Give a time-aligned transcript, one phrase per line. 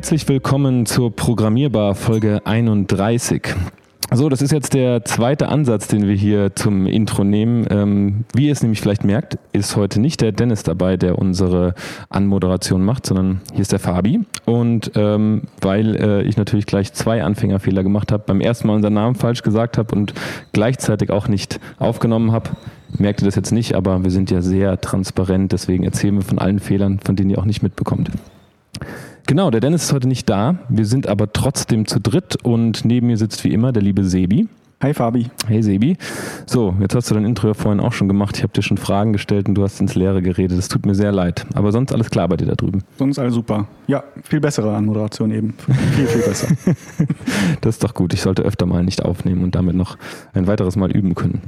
[0.00, 3.42] Herzlich willkommen zur Programmierbar Folge 31.
[4.10, 7.66] So, das ist jetzt der zweite Ansatz, den wir hier zum Intro nehmen.
[7.68, 11.74] Ähm, wie ihr es nämlich vielleicht merkt, ist heute nicht der Dennis dabei, der unsere
[12.08, 14.20] Anmoderation macht, sondern hier ist der Fabi.
[14.46, 18.94] Und ähm, weil äh, ich natürlich gleich zwei Anfängerfehler gemacht habe, beim ersten Mal unseren
[18.94, 20.14] Namen falsch gesagt habe und
[20.54, 22.48] gleichzeitig auch nicht aufgenommen habe,
[22.96, 26.38] merkt ihr das jetzt nicht, aber wir sind ja sehr transparent, deswegen erzählen wir von
[26.38, 28.10] allen Fehlern, von denen ihr auch nicht mitbekommt.
[29.26, 30.58] Genau, der Dennis ist heute nicht da.
[30.68, 34.48] Wir sind aber trotzdem zu dritt und neben mir sitzt wie immer der liebe Sebi.
[34.82, 35.28] Hi Fabi.
[35.46, 35.98] Hey Sebi.
[36.46, 38.38] So, jetzt hast du dein Intro ja vorhin auch schon gemacht.
[38.38, 40.56] Ich habe dir schon Fragen gestellt und du hast ins Leere geredet.
[40.56, 41.44] Das tut mir sehr leid.
[41.52, 42.82] Aber sonst alles klar bei dir da drüben.
[42.98, 43.66] Sonst alles super.
[43.88, 45.54] Ja, viel bessere Anmoderation eben.
[45.94, 46.48] Viel, viel besser.
[47.60, 48.14] das ist doch gut.
[48.14, 49.98] Ich sollte öfter mal nicht aufnehmen und damit noch
[50.32, 51.42] ein weiteres Mal üben können.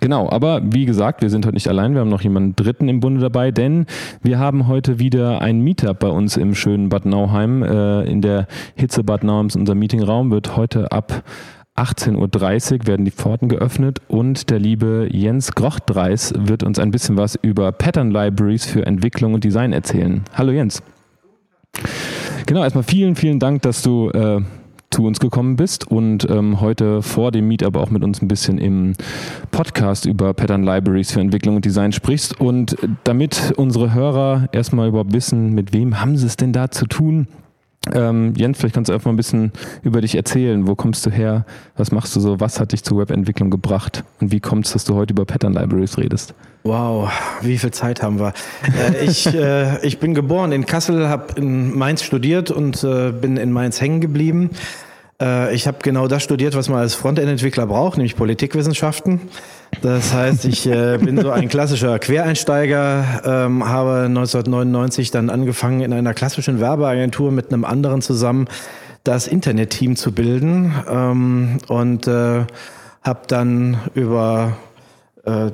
[0.00, 3.00] Genau, aber wie gesagt, wir sind heute nicht allein, wir haben noch jemanden Dritten im
[3.00, 3.86] Bunde dabei, denn
[4.22, 7.62] wir haben heute wieder ein Meetup bei uns im schönen Bad Nauheim.
[7.62, 8.46] Äh, in der
[8.76, 11.22] Hitze Bad Nauheims, unser Meetingraum, wird heute ab
[11.76, 17.16] 18.30 Uhr werden die Pforten geöffnet und der liebe Jens Grochtreis wird uns ein bisschen
[17.16, 20.22] was über Pattern Libraries für Entwicklung und Design erzählen.
[20.34, 20.82] Hallo Jens.
[22.46, 24.40] Genau, erstmal vielen, vielen Dank, dass du äh,
[24.94, 28.28] zu uns gekommen bist und ähm, heute vor dem Meet aber auch mit uns ein
[28.28, 28.92] bisschen im
[29.50, 32.40] Podcast über Pattern Libraries für Entwicklung und Design sprichst.
[32.40, 36.86] Und damit unsere Hörer erstmal überhaupt wissen, mit wem haben sie es denn da zu
[36.86, 37.26] tun,
[37.92, 40.66] ähm, Jens, vielleicht kannst du einfach mal ein bisschen über dich erzählen.
[40.66, 41.44] Wo kommst du her?
[41.76, 42.40] Was machst du so?
[42.40, 44.04] Was hat dich zur Webentwicklung gebracht?
[44.20, 46.34] Und wie kommt es, dass du heute über Pattern Libraries redest?
[46.62, 47.10] Wow,
[47.42, 48.32] wie viel Zeit haben wir?
[48.78, 53.36] Äh, ich, äh, ich bin geboren in Kassel, habe in Mainz studiert und äh, bin
[53.36, 54.50] in Mainz hängen geblieben.
[55.20, 59.20] Äh, ich habe genau das studiert, was man als Frontend-Entwickler braucht, nämlich Politikwissenschaften.
[59.82, 65.92] Das heißt, ich äh, bin so ein klassischer Quereinsteiger, ähm, habe 1999 dann angefangen, in
[65.92, 68.46] einer klassischen Werbeagentur mit einem anderen zusammen
[69.04, 72.44] das Internet-Team zu bilden ähm, und äh,
[73.02, 74.56] habe dann über
[75.24, 75.50] äh,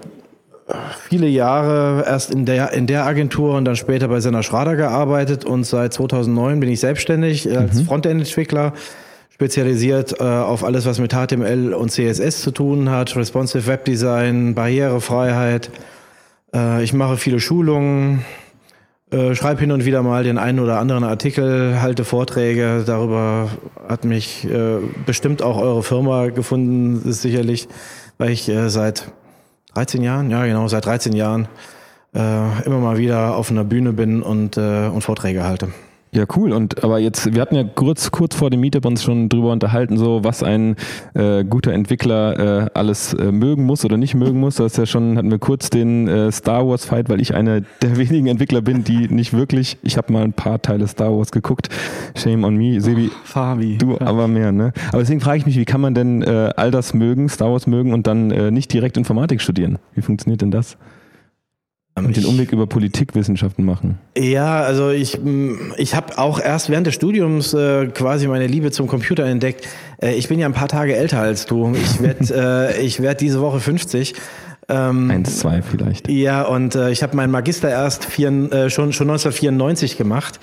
[1.09, 5.45] viele Jahre erst in der, in der Agentur und dann später bei Senna Schrader gearbeitet
[5.45, 7.85] und seit 2009 bin ich selbstständig als mhm.
[7.87, 8.73] Frontend-Entwickler
[9.41, 14.55] spezialisiert äh, auf alles, was mit HTML und CSS zu tun hat, Responsive Web Design,
[14.55, 15.71] Barrierefreiheit.
[16.55, 18.23] Äh, ich mache viele Schulungen,
[19.11, 22.85] äh, schreibe hin und wieder mal den einen oder anderen Artikel, halte Vorträge.
[22.85, 23.49] Darüber
[23.89, 27.67] hat mich äh, bestimmt auch eure Firma gefunden, ist sicherlich,
[28.19, 29.11] weil ich äh, seit
[29.73, 31.49] 13 Jahren, ja genau, seit 13 Jahren
[32.15, 32.19] äh,
[32.67, 35.71] immer mal wieder auf einer Bühne bin und, und Vorträge halte.
[36.13, 36.53] Ja, cool.
[36.53, 39.97] Und aber jetzt, wir hatten ja kurz, kurz vor dem Meetup uns schon drüber unterhalten,
[39.97, 40.75] so was ein
[41.15, 44.57] äh, guter Entwickler äh, alles äh, mögen muss oder nicht mögen muss.
[44.57, 47.61] Das ist ja schon, hatten wir kurz den äh, Star Wars Fight, weil ich einer
[47.61, 51.31] der wenigen Entwickler bin, die nicht wirklich, ich habe mal ein paar Teile Star Wars
[51.31, 51.69] geguckt.
[52.17, 52.81] Shame on me.
[52.81, 53.79] Sebi, oh, Fabi.
[53.79, 54.73] Du aber mehr, ne?
[54.89, 57.69] Aber deswegen frage ich mich, wie kann man denn äh, all das mögen, Star Wars
[57.69, 59.79] mögen und dann äh, nicht direkt Informatik studieren?
[59.95, 60.77] Wie funktioniert denn das?
[62.07, 63.99] Und den Umweg über Politikwissenschaften machen.
[64.17, 65.19] Ja, also ich,
[65.77, 69.67] ich habe auch erst während des Studiums äh, quasi meine Liebe zum Computer entdeckt.
[70.03, 71.73] Äh, ich bin ja ein paar Tage älter als du.
[71.75, 74.15] Ich werde äh, ich werd diese Woche 50.
[74.69, 76.09] Ähm, Eins, zwei vielleicht.
[76.09, 80.39] Ja, und äh, ich habe meinen Magister erst vier, äh, schon, schon 1994 gemacht.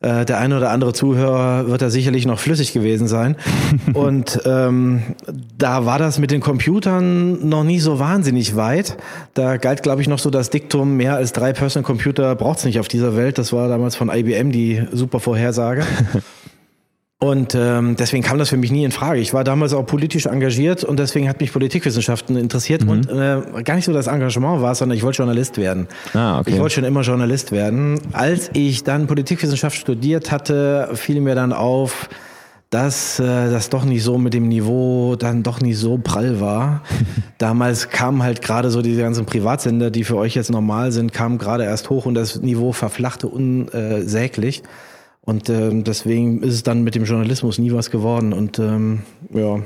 [0.00, 3.34] Äh, der eine oder andere Zuhörer wird da sicherlich noch flüssig gewesen sein.
[3.94, 5.02] Und ähm,
[5.56, 8.96] da war das mit den Computern noch nie so wahnsinnig weit.
[9.34, 12.78] Da galt, glaube ich, noch so das Diktum, mehr als drei Personal-Computer braucht es nicht
[12.78, 13.38] auf dieser Welt.
[13.38, 15.84] Das war damals von IBM die super Vorhersage.
[17.20, 19.18] Und ähm, deswegen kam das für mich nie in Frage.
[19.18, 22.90] Ich war damals auch politisch engagiert und deswegen hat mich Politikwissenschaften interessiert mhm.
[22.90, 25.88] und äh, gar nicht so das Engagement war, sondern ich wollte Journalist werden.
[26.14, 26.50] Ah, okay.
[26.50, 28.00] Ich wollte schon immer Journalist werden.
[28.12, 32.08] Als ich dann Politikwissenschaft studiert hatte, fiel mir dann auf,
[32.70, 36.82] dass äh, das doch nicht so mit dem Niveau dann doch nicht so prall war.
[37.38, 41.38] Damals kamen halt gerade so diese ganzen Privatsender, die für euch jetzt normal sind, kamen
[41.38, 44.62] gerade erst hoch und das Niveau verflachte unsäglich.
[45.28, 48.32] Und ähm, deswegen ist es dann mit dem Journalismus nie was geworden.
[48.32, 49.00] Und ähm,
[49.34, 49.60] ja,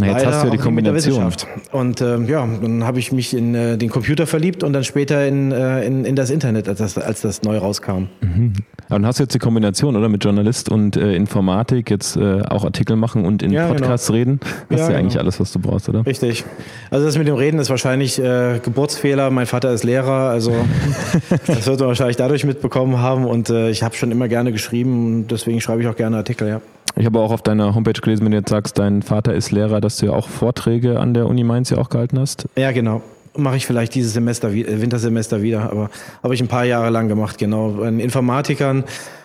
[0.00, 1.32] na, jetzt hast du ja die Kombination.
[1.72, 5.26] Und äh, ja, dann habe ich mich in äh, den Computer verliebt und dann später
[5.26, 8.06] in, äh, in, in das Internet, als das, als das neu rauskam.
[8.20, 8.52] Mhm.
[8.86, 10.08] Aber dann hast du jetzt die Kombination, oder?
[10.08, 13.74] Mit Journalist und äh, Informatik, jetzt äh, auch Artikel machen und in ja, genau.
[13.74, 14.18] Podcasts genau.
[14.18, 14.40] reden.
[14.40, 14.98] Hast ja, ja genau.
[15.00, 16.06] eigentlich alles, was du brauchst, oder?
[16.06, 16.44] Richtig.
[16.92, 19.30] Also das mit dem Reden ist wahrscheinlich äh, Geburtsfehler.
[19.30, 20.52] Mein Vater ist Lehrer, also
[21.46, 23.24] das wird man wahrscheinlich dadurch mitbekommen haben.
[23.24, 26.60] Und äh, ich habe schon immer gerne geschrieben, deswegen schreibe ich auch gerne Artikel, ja.
[26.98, 29.80] Ich habe auch auf deiner Homepage gelesen, wenn du jetzt sagst, dein Vater ist Lehrer,
[29.80, 32.46] dass du ja auch Vorträge an der Uni Mainz ja auch gehalten hast.
[32.56, 33.02] Ja, genau.
[33.36, 35.90] Mache ich vielleicht dieses Semester, äh, Wintersemester wieder, aber
[36.24, 37.68] habe ich ein paar Jahre lang gemacht, genau.
[37.78, 38.82] Bei Informatikern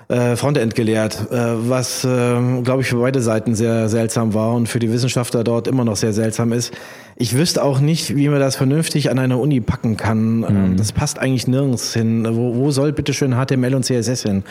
[0.08, 1.36] äh, Frontend gelehrt, äh,
[1.68, 2.08] was, äh,
[2.62, 5.96] glaube ich, für beide Seiten sehr seltsam war und für die Wissenschaftler dort immer noch
[5.96, 6.74] sehr seltsam ist.
[7.16, 10.42] Ich wüsste auch nicht, wie man das vernünftig an einer Uni packen kann.
[10.42, 10.78] Mhm.
[10.78, 12.28] Das passt eigentlich nirgends hin.
[12.30, 14.44] Wo, wo soll bitteschön HTML und CSS hin?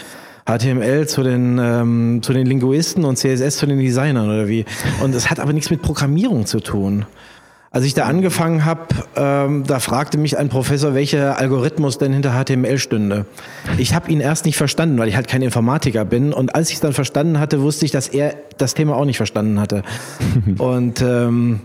[0.46, 4.64] HTML zu den, ähm, zu den Linguisten und CSS zu den Designern oder wie.
[5.02, 7.06] Und es hat aber nichts mit Programmierung zu tun.
[7.74, 8.82] Als ich da angefangen habe,
[9.16, 13.24] ähm, da fragte mich ein Professor, welcher Algorithmus denn hinter HTML stünde.
[13.78, 16.34] Ich habe ihn erst nicht verstanden, weil ich halt kein Informatiker bin.
[16.34, 19.16] Und als ich es dann verstanden hatte, wusste ich, dass er das Thema auch nicht
[19.16, 19.84] verstanden hatte.
[20.58, 21.60] Und ähm,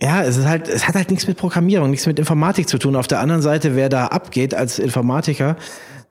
[0.00, 2.96] ja, es ist halt, es hat halt nichts mit Programmierung, nichts mit Informatik zu tun.
[2.96, 5.56] Auf der anderen Seite, wer da abgeht als Informatiker,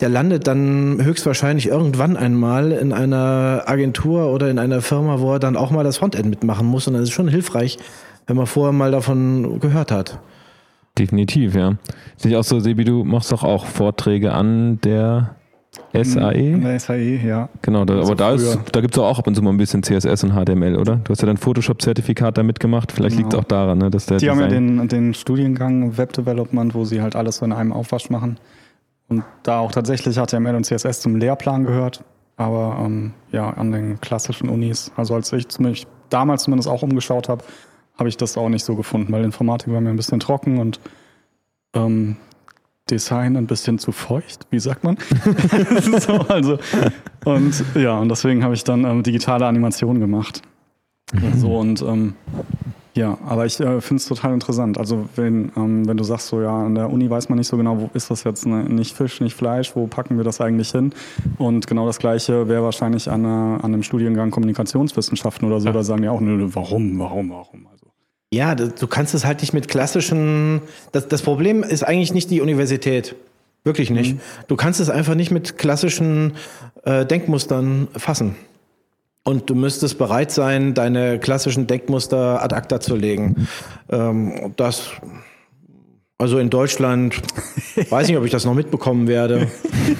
[0.01, 5.39] der landet dann höchstwahrscheinlich irgendwann einmal in einer Agentur oder in einer Firma, wo er
[5.39, 6.87] dann auch mal das Frontend mitmachen muss.
[6.87, 7.77] Und das ist schon hilfreich,
[8.25, 10.19] wenn man vorher mal davon gehört hat.
[10.97, 11.75] Definitiv, ja.
[12.17, 15.35] Sehe ich auch so, Sebi, du machst doch auch Vorträge an der
[15.93, 16.55] SAE?
[16.55, 17.49] An der SAE, ja.
[17.61, 18.35] Genau, da, aber da,
[18.71, 20.97] da gibt es auch ab und zu mal ein bisschen CSS und HTML, oder?
[20.97, 22.91] Du hast ja dein Photoshop-Zertifikat da mitgemacht.
[22.91, 23.29] Vielleicht genau.
[23.29, 24.17] liegt es auch daran, ne, dass der.
[24.17, 27.53] Die Design haben ja den, den Studiengang Web Development, wo sie halt alles so in
[27.53, 28.37] einem Aufwasch machen.
[29.11, 32.01] Und da auch tatsächlich HTML und CSS zum Lehrplan gehört.
[32.37, 37.27] Aber ähm, ja, an den klassischen Unis, also als ich mich damals zumindest auch umgeschaut
[37.27, 37.43] habe,
[37.99, 40.79] habe ich das auch nicht so gefunden, weil Informatik war mir ein bisschen trocken und
[41.73, 42.15] ähm,
[42.89, 44.97] Design ein bisschen zu feucht, wie sagt man?
[45.99, 46.57] so, also,
[47.25, 50.41] und ja, und deswegen habe ich dann ähm, digitale Animation gemacht.
[51.11, 51.37] Mhm.
[51.37, 52.15] So und ähm,
[52.93, 54.77] ja, aber ich äh, finde es total interessant.
[54.77, 57.55] Also wenn, ähm, wenn du sagst, so ja, an der Uni weiß man nicht so
[57.55, 60.71] genau, wo ist das jetzt ne, nicht Fisch, nicht Fleisch, wo packen wir das eigentlich
[60.71, 60.93] hin?
[61.37, 65.67] Und genau das Gleiche wäre wahrscheinlich an, einer, an einem Studiengang Kommunikationswissenschaften oder so.
[65.67, 65.73] Ja.
[65.73, 67.67] Da sagen die auch, nö, warum, warum, warum?
[67.71, 67.87] Also.
[68.33, 70.61] Ja, du kannst es halt nicht mit klassischen.
[70.91, 73.15] Das, das Problem ist eigentlich nicht die Universität.
[73.63, 74.15] Wirklich nicht.
[74.15, 74.19] Mhm.
[74.47, 76.33] Du kannst es einfach nicht mit klassischen
[76.83, 78.35] äh, Denkmustern fassen.
[79.23, 83.47] Und du müsstest bereit sein, deine klassischen Denkmuster ad acta zu legen.
[83.89, 84.89] Ähm, das,
[86.17, 87.21] also in Deutschland,
[87.89, 89.47] weiß nicht, ob ich das noch mitbekommen werde.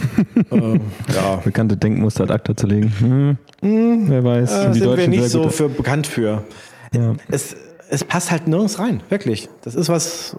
[0.51, 0.79] äh,
[1.13, 1.35] ja.
[1.43, 2.91] Bekannte Denkmuster ad acta zu legen.
[2.99, 3.37] Hm.
[3.61, 4.09] Hm.
[4.09, 4.51] Wer weiß.
[4.51, 6.43] Äh, sind wir nicht so für bekannt für.
[6.93, 7.13] Ja.
[7.29, 7.55] Es,
[7.89, 9.49] es passt halt nirgends rein, wirklich.
[9.61, 10.35] Das ist was,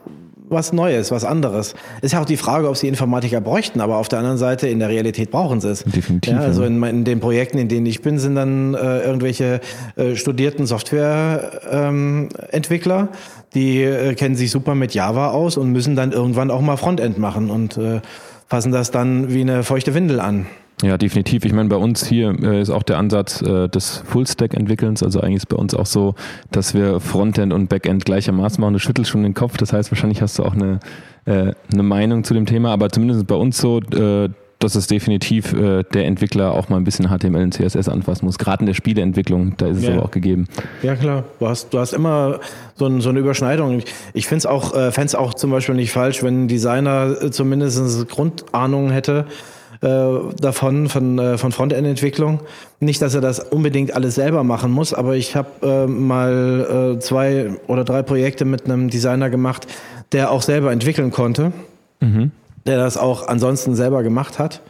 [0.52, 1.74] was Neues, was anderes.
[2.00, 4.78] Ist ja auch die Frage, ob sie Informatiker bräuchten, aber auf der anderen Seite in
[4.78, 5.84] der Realität brauchen sie es.
[5.84, 6.32] Definitiv.
[6.32, 9.60] Ja, also in, in, den Projekten, in denen ich bin, sind dann äh, irgendwelche
[9.96, 13.08] äh, studierten Softwareentwickler, ähm,
[13.54, 17.18] die äh, kennen sich super mit Java aus und müssen dann irgendwann auch mal Frontend
[17.18, 18.00] machen und äh,
[18.46, 20.46] fassen das dann wie eine feuchte Windel an.
[20.82, 21.44] Ja, definitiv.
[21.44, 25.02] Ich meine, bei uns hier äh, ist auch der Ansatz äh, des Full-Stack-Entwickelns.
[25.02, 26.16] Also eigentlich ist bei uns auch so,
[26.50, 28.72] dass wir Frontend und Backend gleichermaßen machen.
[28.72, 29.56] Du schüttelst schon den Kopf.
[29.56, 30.80] Das heißt, wahrscheinlich hast du auch eine,
[31.24, 32.72] äh, eine Meinung zu dem Thema.
[32.72, 36.84] Aber zumindest bei uns so, äh, dass es definitiv äh, der Entwickler auch mal ein
[36.84, 38.38] bisschen HTML und CSS anfassen muss.
[38.38, 39.94] Gerade in der Spieleentwicklung, da ist es ja.
[39.94, 40.46] aber auch gegeben.
[40.82, 42.40] Ja klar, du hast, du hast immer
[42.74, 43.78] so, ein, so eine Überschneidung.
[43.78, 47.16] Ich, ich finde es auch, äh, fände auch zum Beispiel nicht falsch, wenn ein Designer
[47.20, 49.26] äh, zumindest Grundahnung hätte
[49.82, 52.40] davon, von, äh, von Frontend-Entwicklung.
[52.80, 57.00] Nicht, dass er das unbedingt alles selber machen muss, aber ich habe äh, mal äh,
[57.00, 59.66] zwei oder drei Projekte mit einem Designer gemacht,
[60.12, 61.52] der auch selber entwickeln konnte,
[62.00, 62.30] mhm.
[62.66, 64.60] der das auch ansonsten selber gemacht hat.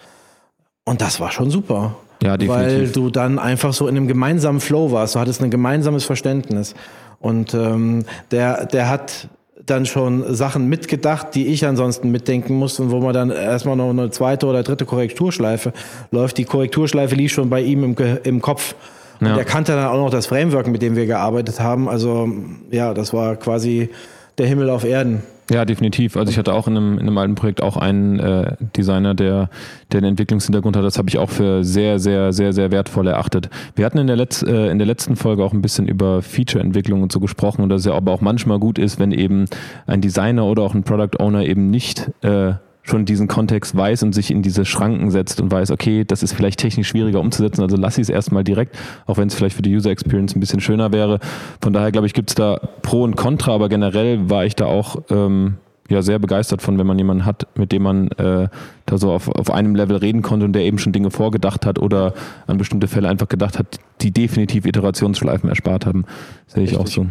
[0.85, 1.97] Und das war schon super.
[2.23, 2.67] Ja, definitiv.
[2.67, 5.15] Weil du dann einfach so in einem gemeinsamen Flow warst.
[5.15, 6.75] Du hattest ein gemeinsames Verständnis.
[7.21, 9.29] Und ähm, der, der hat
[9.67, 13.91] dann schon Sachen mitgedacht, die ich ansonsten mitdenken muss und wo man dann erstmal noch
[13.91, 15.73] eine zweite oder dritte Korrekturschleife
[16.11, 16.39] läuft.
[16.39, 18.75] Die Korrekturschleife lief schon bei ihm im, im Kopf.
[19.21, 19.37] Und ja.
[19.37, 21.89] er kannte dann auch noch das Framework, mit dem wir gearbeitet haben.
[21.89, 22.29] Also
[22.71, 23.91] ja, das war quasi
[24.39, 25.23] der Himmel auf Erden.
[25.51, 26.17] Ja, definitiv.
[26.17, 29.51] Also ich hatte auch in einem, in einem alten Projekt auch einen äh, Designer, der,
[29.91, 30.85] der einen Entwicklungshintergrund hat.
[30.85, 33.51] Das habe ich auch für sehr, sehr, sehr, sehr wertvoll erachtet.
[33.75, 37.03] Wir hatten in der, Letz-, äh, in der letzten Folge auch ein bisschen über Feature-Entwicklung
[37.03, 39.47] und so gesprochen und dass es ja aber auch manchmal gut ist, wenn eben
[39.87, 44.13] ein Designer oder auch ein Product Owner eben nicht äh, schon diesen Kontext weiß und
[44.13, 47.77] sich in diese Schranken setzt und weiß, okay, das ist vielleicht technisch schwieriger umzusetzen, also
[47.77, 50.61] lass ich es erstmal direkt, auch wenn es vielleicht für die User Experience ein bisschen
[50.61, 51.21] schöner wäre.
[51.61, 54.67] Von daher glaube ich, gibt es da Pro und Contra, aber generell war ich da
[54.67, 55.59] auch ähm,
[55.89, 58.49] ja sehr begeistert von, wenn man jemanden hat, mit dem man äh,
[58.87, 61.79] da so auf, auf einem Level reden konnte und der eben schon Dinge vorgedacht hat
[61.79, 62.15] oder
[62.47, 66.05] an bestimmte Fälle einfach gedacht hat, die definitiv Iterationsschleifen erspart haben.
[66.49, 66.81] Sehe ich Richtig.
[66.81, 67.07] auch so.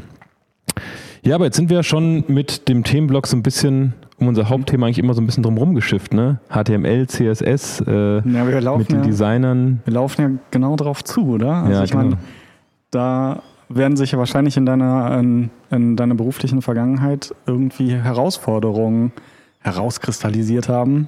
[1.23, 4.85] Ja, aber jetzt sind wir schon mit dem Themenblock so ein bisschen um unser Hauptthema
[4.85, 6.39] eigentlich immer so ein bisschen drum rumgeschifft, ne?
[6.49, 9.81] HTML, CSS, äh, ja, wir laufen mit den ja, Designern.
[9.83, 11.53] Wir laufen ja genau drauf zu, oder?
[11.55, 12.03] Also ja, ich genau.
[12.03, 12.17] meine,
[12.91, 19.11] da werden sich ja wahrscheinlich in deiner, in, in deiner beruflichen Vergangenheit irgendwie Herausforderungen
[19.59, 21.07] herauskristallisiert haben.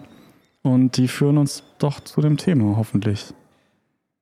[0.64, 3.34] Und die führen uns doch zu dem Thema, hoffentlich.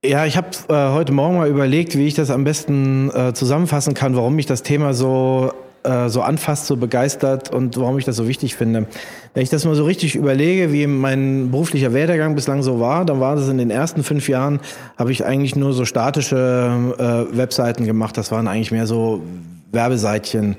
[0.04, 3.94] Ja, ich habe äh, heute Morgen mal überlegt, wie ich das am besten äh, zusammenfassen
[3.94, 8.16] kann, warum mich das Thema so äh, so anfasst, so begeistert und warum ich das
[8.16, 8.86] so wichtig finde.
[9.34, 13.20] Wenn ich das mal so richtig überlege, wie mein beruflicher Werdegang bislang so war, dann
[13.20, 14.60] war das in den ersten fünf Jahren,
[14.98, 18.18] habe ich eigentlich nur so statische äh, Webseiten gemacht.
[18.18, 19.22] Das waren eigentlich mehr so
[19.72, 20.58] Werbeseitchen.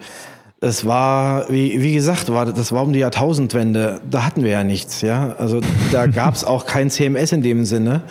[0.61, 4.01] Es war, wie, wie gesagt, war, das war um die Jahrtausendwende.
[4.09, 5.35] Da hatten wir ja nichts, ja.
[5.39, 5.61] Also
[5.91, 8.03] da gab es auch kein CMS in dem Sinne.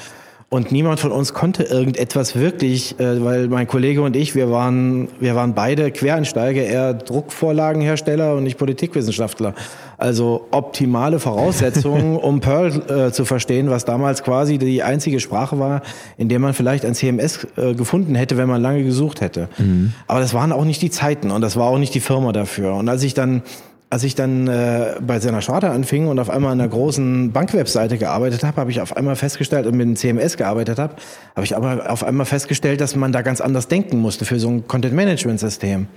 [0.53, 5.07] Und niemand von uns konnte irgendetwas wirklich, äh, weil mein Kollege und ich, wir waren,
[5.21, 9.55] wir waren beide Quereinsteiger, er Druckvorlagenhersteller und ich Politikwissenschaftler.
[9.97, 15.83] Also optimale Voraussetzungen, um Perl äh, zu verstehen, was damals quasi die einzige Sprache war,
[16.17, 19.47] in der man vielleicht ein CMS äh, gefunden hätte, wenn man lange gesucht hätte.
[19.57, 19.93] Mhm.
[20.07, 22.75] Aber das waren auch nicht die Zeiten und das war auch nicht die Firma dafür.
[22.75, 23.43] Und als ich dann
[23.91, 27.97] als ich dann äh, bei seiner Charter anfing und auf einmal an einer großen Bankwebseite
[27.97, 30.95] gearbeitet habe, habe ich auf einmal festgestellt und mit dem CMS gearbeitet habe,
[31.35, 34.47] habe ich aber auf einmal festgestellt, dass man da ganz anders denken musste für so
[34.47, 35.87] ein Content-Management-System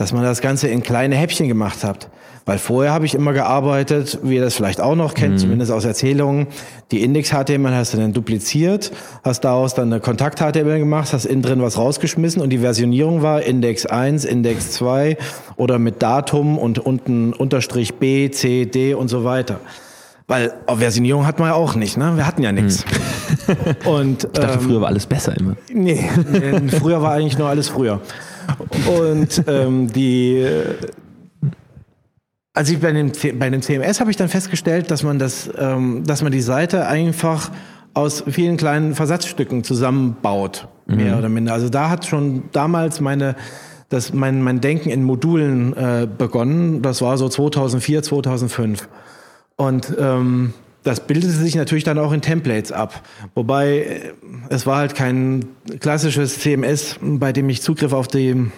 [0.00, 2.08] dass man das Ganze in kleine Häppchen gemacht hat.
[2.46, 5.38] Weil vorher habe ich immer gearbeitet, wie ihr das vielleicht auch noch kennt, mhm.
[5.38, 6.46] zumindest aus Erzählungen,
[6.90, 8.92] die Index-HTML hast du dann dupliziert,
[9.22, 13.42] hast daraus dann eine Kontakt-HTML gemacht, hast innen drin was rausgeschmissen und die Versionierung war
[13.42, 15.18] Index 1, Index 2
[15.56, 19.60] oder mit Datum und unten Unterstrich B, C, D und so weiter.
[20.26, 22.12] Weil Versionierung hat man ja auch nicht, ne?
[22.16, 22.86] Wir hatten ja nichts.
[22.86, 23.56] Hm.
[23.84, 25.56] Und, ich dachte, ähm, früher war alles besser immer.
[25.70, 26.08] Nee,
[26.80, 28.00] früher war eigentlich nur alles früher.
[28.86, 30.46] Und ähm, die
[32.52, 36.04] also ich bei dem, bei dem CMS habe ich dann festgestellt, dass man das, ähm,
[36.04, 37.50] dass man die Seite einfach
[37.94, 41.18] aus vielen kleinen Versatzstücken zusammenbaut, mehr mhm.
[41.18, 41.52] oder minder.
[41.52, 43.36] Also da hat schon damals meine,
[43.88, 46.82] das, mein, mein Denken in Modulen äh, begonnen.
[46.82, 48.88] Das war so 2004, 2005.
[49.56, 53.02] Und ähm, das bildete sich natürlich dann auch in Templates ab.
[53.34, 54.00] Wobei äh,
[54.48, 55.44] es war halt kein
[55.80, 58.50] klassisches CMS, bei dem ich Zugriff auf, die,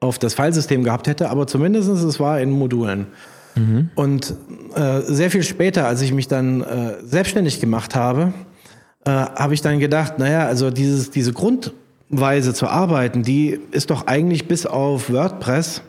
[0.00, 3.06] auf das Filesystem gehabt hätte, aber zumindest es war in Modulen.
[3.54, 3.90] Mhm.
[3.94, 4.34] Und
[4.74, 8.32] äh, sehr viel später, als ich mich dann äh, selbstständig gemacht habe,
[9.04, 14.06] äh, habe ich dann gedacht, naja, also dieses, diese Grundweise zu arbeiten, die ist doch
[14.06, 15.82] eigentlich bis auf WordPress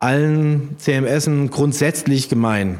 [0.00, 2.78] allen CMSen grundsätzlich gemein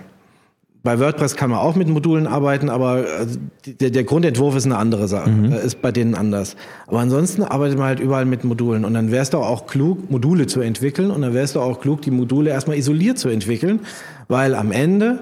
[0.82, 3.26] bei WordPress kann man auch mit Modulen arbeiten, aber äh,
[3.66, 5.52] der, der Grundentwurf ist eine andere Sache, mhm.
[5.52, 6.56] Äh, ist bei denen anders.
[6.86, 10.10] Aber ansonsten arbeitet man halt überall mit Modulen und dann wäre es doch auch klug,
[10.10, 13.28] Module zu entwickeln und dann wäre es doch auch klug, die Module erstmal isoliert zu
[13.28, 13.80] entwickeln,
[14.28, 15.20] weil am Ende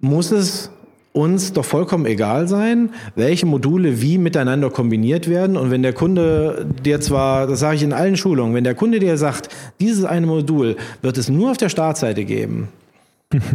[0.00, 0.70] muss es
[1.12, 5.56] uns doch vollkommen egal sein, welche Module wie miteinander kombiniert werden.
[5.56, 8.98] Und wenn der Kunde dir zwar, das sage ich in allen Schulungen, wenn der Kunde
[8.98, 9.48] dir sagt,
[9.80, 12.68] dieses eine Modul wird es nur auf der Startseite geben,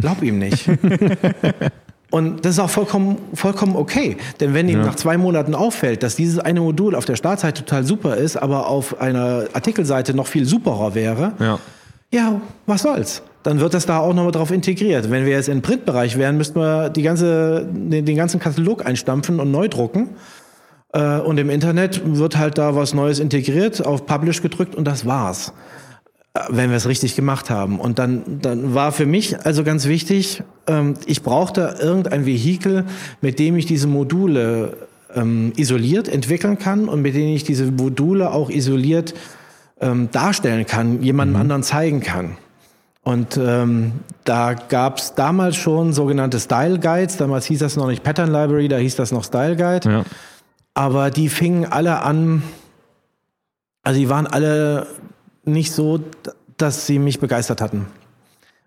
[0.00, 0.68] Glaub ihm nicht.
[2.10, 4.18] Und das ist auch vollkommen, vollkommen okay.
[4.38, 4.84] Denn wenn ihm ja.
[4.84, 8.68] nach zwei Monaten auffällt, dass dieses eine Modul auf der Startseite total super ist, aber
[8.68, 11.58] auf einer Artikelseite noch viel superer wäre, ja,
[12.12, 13.22] ja was soll's?
[13.44, 15.10] Dann wird das da auch nochmal drauf integriert.
[15.10, 19.40] Wenn wir jetzt im Printbereich wären, müssten wir die ganze, den, den ganzen Katalog einstampfen
[19.40, 20.10] und neu drucken.
[20.92, 25.06] Äh, und im Internet wird halt da was Neues integriert, auf Publish gedrückt und das
[25.06, 25.54] war's
[26.48, 27.78] wenn wir es richtig gemacht haben.
[27.78, 32.84] Und dann, dann war für mich also ganz wichtig, ähm, ich brauchte irgendein Vehikel,
[33.20, 34.76] mit dem ich diese Module
[35.14, 39.14] ähm, isoliert entwickeln kann und mit denen ich diese Module auch isoliert
[39.80, 41.40] ähm, darstellen kann, jemandem mhm.
[41.42, 42.36] anderen zeigen kann.
[43.04, 43.92] Und ähm,
[44.24, 47.16] da gab es damals schon sogenannte Style Guides.
[47.16, 49.90] Damals hieß das noch nicht Pattern Library, da hieß das noch Style Guide.
[49.90, 50.04] Ja.
[50.74, 52.42] Aber die fingen alle an,
[53.82, 54.86] also die waren alle
[55.44, 56.00] nicht so,
[56.56, 57.86] dass sie mich begeistert hatten.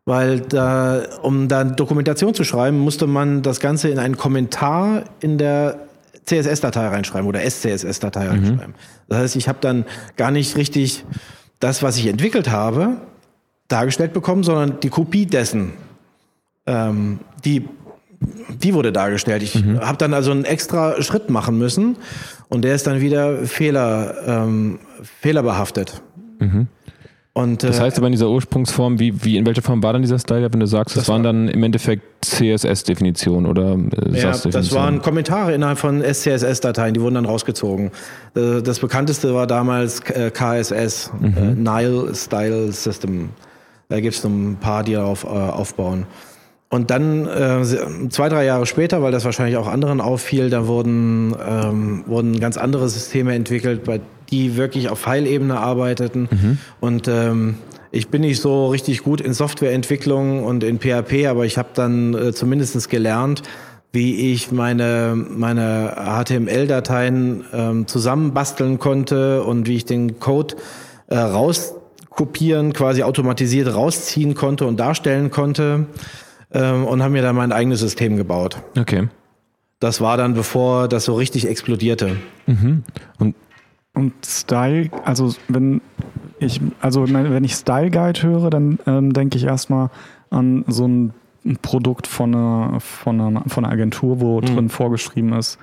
[0.06, 5.38] Weil da, um da Dokumentation zu schreiben, musste man das Ganze in einen Kommentar in
[5.38, 5.80] der
[6.26, 8.30] CSS-Datei reinschreiben oder SCSS-Datei mhm.
[8.30, 8.76] reinschreiben.
[9.08, 11.06] Das heißt, ich habe dann gar nicht richtig
[11.60, 12.98] das, was ich entwickelt habe,
[13.68, 15.74] dargestellt bekommen, sondern die Kopie dessen.
[16.68, 17.68] Ähm, die,
[18.50, 19.42] die wurde dargestellt.
[19.42, 19.80] Ich mhm.
[19.80, 21.98] habe dann also einen extra Schritt machen müssen
[22.50, 24.80] und der ist dann wieder Fehler, ähm,
[25.22, 26.02] fehlerbehaftet.
[26.46, 26.68] Mhm.
[27.38, 30.20] Und, das heißt aber in dieser Ursprungsform, wie, wie in welcher Form war dann dieser
[30.20, 34.74] Style, wenn du sagst, das, das waren dann im Endeffekt CSS-Definitionen oder äh, Ja, das
[34.74, 37.92] waren Kommentare innerhalb von SCSS-Dateien, die wurden dann rausgezogen.
[38.38, 41.36] Äh, das bekannteste war damals äh, KSS, mhm.
[41.38, 43.32] äh, Nile Style System.
[43.90, 46.06] Da gibt es ein paar, die darauf äh, aufbauen.
[46.70, 47.64] Und dann äh,
[48.10, 52.56] zwei, drei Jahre später, weil das wahrscheinlich auch anderen auffiel, da wurden, ähm, wurden ganz
[52.58, 54.00] andere Systeme entwickelt, bei
[54.30, 56.28] die wirklich auf Pfeilebene arbeiteten.
[56.32, 56.58] Mhm.
[56.80, 57.56] Und ähm,
[57.92, 62.14] ich bin nicht so richtig gut in Softwareentwicklung und in PHP, aber ich habe dann
[62.14, 63.42] äh, zumindest gelernt,
[63.94, 70.56] wie ich meine, meine HTML-Dateien ähm, zusammenbasteln konnte und wie ich den Code
[71.08, 75.86] äh, rauskopieren, quasi automatisiert rausziehen konnte und darstellen konnte
[76.52, 78.58] ähm, und habe mir dann mein eigenes System gebaut.
[78.78, 79.08] Okay.
[79.80, 82.18] Das war dann, bevor das so richtig explodierte.
[82.48, 82.84] Mhm.
[83.20, 83.36] Und
[83.96, 85.82] Und Style, also wenn
[86.40, 89.90] ich, also wenn ich Style Guide höre, dann ähm, denke ich erstmal
[90.30, 91.14] an so ein
[91.62, 94.46] Produkt von einer, von einer, von einer Agentur, wo Mhm.
[94.46, 95.58] drin vorgeschrieben ist,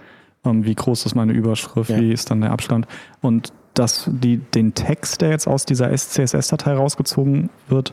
[0.44, 2.00] ähm, wie groß ist meine Überschrift, Ja.
[2.00, 2.86] wie ist dann der Abstand.
[3.20, 7.92] Und dass die, den Text, der jetzt aus dieser CSS-Datei rausgezogen wird,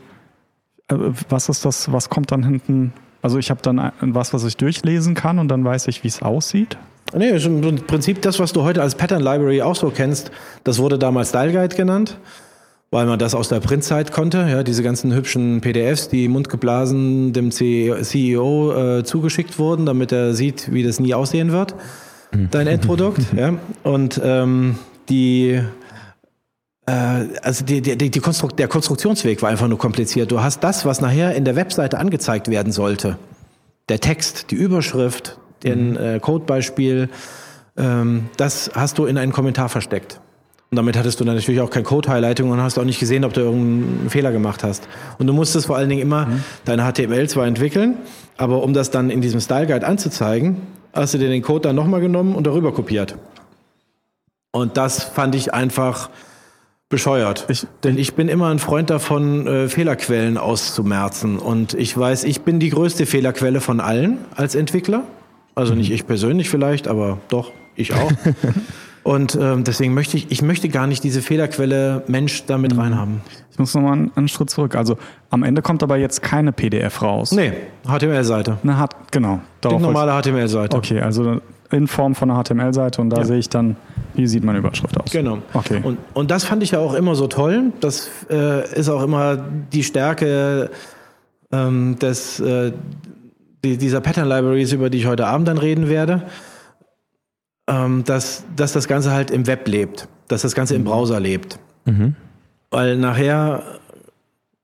[0.88, 0.94] äh,
[1.28, 2.92] was ist das, was kommt dann hinten?
[3.22, 6.22] Also ich habe dann was, was ich durchlesen kann und dann weiß ich, wie es
[6.22, 6.78] aussieht.
[7.14, 10.30] Nee, ist im Prinzip das, was du heute als Pattern Library auch so kennst,
[10.64, 12.18] das wurde damals Style Guide genannt,
[12.90, 14.46] weil man das aus der Printzeit konnte.
[14.48, 20.72] Ja, diese ganzen hübschen PDFs, die mundgeblasen dem CEO äh, zugeschickt wurden, damit er sieht,
[20.72, 21.74] wie das nie aussehen wird,
[22.50, 23.22] dein Endprodukt.
[23.36, 23.54] ja.
[23.82, 25.60] Und ähm, die
[26.86, 26.92] äh,
[27.42, 30.30] also die, die, die Konstrukt, der Konstruktionsweg war einfach nur kompliziert.
[30.30, 33.18] Du hast das, was nachher in der Webseite angezeigt werden sollte.
[33.88, 37.08] Der Text, die Überschrift, den äh, Codebeispiel,
[37.76, 40.20] ähm, das hast du in einen Kommentar versteckt.
[40.70, 43.32] Und damit hattest du dann natürlich auch kein Code-Highlighting und hast auch nicht gesehen, ob
[43.32, 44.86] du irgendeinen Fehler gemacht hast.
[45.18, 46.28] Und du musstest vor allen Dingen immer
[46.64, 47.96] deine HTML zwar entwickeln,
[48.36, 50.58] aber um das dann in diesem Style Guide anzuzeigen,
[50.92, 53.16] hast du dir den Code dann nochmal genommen und darüber kopiert.
[54.52, 56.10] Und das fand ich einfach
[56.88, 57.46] bescheuert.
[57.48, 61.38] Ich- Denn ich bin immer ein Freund davon, äh, Fehlerquellen auszumerzen.
[61.38, 65.02] Und ich weiß, ich bin die größte Fehlerquelle von allen als Entwickler.
[65.54, 68.10] Also nicht ich persönlich vielleicht, aber doch, ich auch.
[69.02, 73.22] Und ähm, deswegen möchte ich, ich möchte gar nicht diese Fehlerquelle Mensch da mit reinhaben.
[73.50, 74.76] Ich muss nochmal einen, einen Schritt zurück.
[74.76, 74.98] Also
[75.30, 77.32] am Ende kommt aber jetzt keine PDF raus.
[77.32, 77.52] Nee,
[77.86, 78.58] HTML-Seite.
[78.62, 79.40] Eine hat, genau.
[79.64, 80.76] Die normale HTML-Seite.
[80.76, 83.24] Okay, also in Form von einer HTML-Seite und da Ja.
[83.24, 83.76] sehe ich dann,
[84.14, 85.10] wie sieht meine Überschrift aus.
[85.10, 85.38] Genau.
[85.54, 85.80] Okay.
[85.82, 87.72] Und, und das fand ich ja auch immer so toll.
[87.80, 89.38] Das äh, ist auch immer
[89.72, 90.70] die Stärke
[91.52, 92.72] ähm, des, äh,
[93.64, 96.22] die, dieser Pattern Libraries, über die ich heute Abend dann reden werde,
[97.68, 101.58] ähm, dass, dass das Ganze halt im Web lebt, dass das Ganze im Browser lebt.
[102.70, 103.62] Weil nachher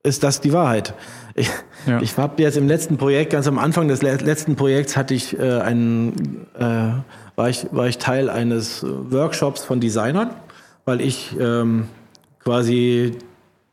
[0.02, 0.94] ist das die Wahrheit.
[1.34, 1.50] Ich,
[1.86, 2.00] Ja.
[2.00, 5.38] ich habe jetzt im letzten Projekt, ganz am Anfang des le- letzten Projekts, hatte ich
[5.38, 6.92] äh, einen, äh,
[7.36, 10.30] war ich, war ich Teil eines Workshops von Designern,
[10.84, 11.88] weil ich ähm,
[12.42, 13.12] quasi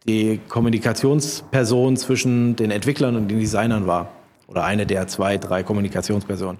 [0.07, 4.09] die Kommunikationsperson zwischen den Entwicklern und den Designern war.
[4.54, 6.60] Oder eine der zwei, drei Kommunikationspersonen.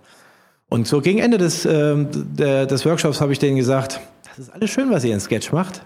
[0.68, 4.72] Und so gegen Ende des, der, des Workshops habe ich denen gesagt, das ist alles
[4.72, 5.84] schön, was ihr in Sketch macht.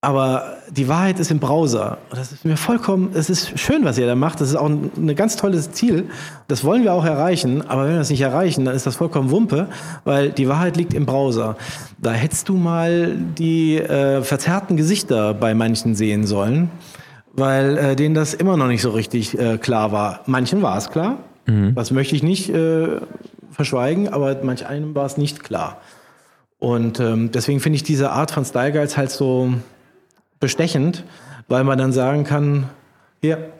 [0.00, 1.98] Aber die Wahrheit ist im Browser.
[2.10, 4.40] Und das ist mir vollkommen, es ist schön, was ihr da macht.
[4.40, 6.10] Das ist auch ein, ein ganz tolles Ziel.
[6.48, 7.62] Das wollen wir auch erreichen.
[7.62, 9.68] Aber wenn wir das nicht erreichen, dann ist das vollkommen Wumpe,
[10.02, 11.56] weil die Wahrheit liegt im Browser.
[11.98, 16.70] Da hättest du mal die äh, verzerrten Gesichter bei manchen sehen sollen,
[17.36, 20.20] weil äh, denen das immer noch nicht so richtig äh, klar war.
[20.26, 21.18] Manchen war es klar.
[21.74, 23.00] Das möchte ich nicht äh,
[23.50, 25.80] verschweigen, aber manch einem war es nicht klar.
[26.58, 29.52] Und ähm, deswegen finde ich diese Art von Style Guides halt so
[30.40, 31.04] bestechend,
[31.48, 32.70] weil man dann sagen kann,
[33.20, 33.50] hier,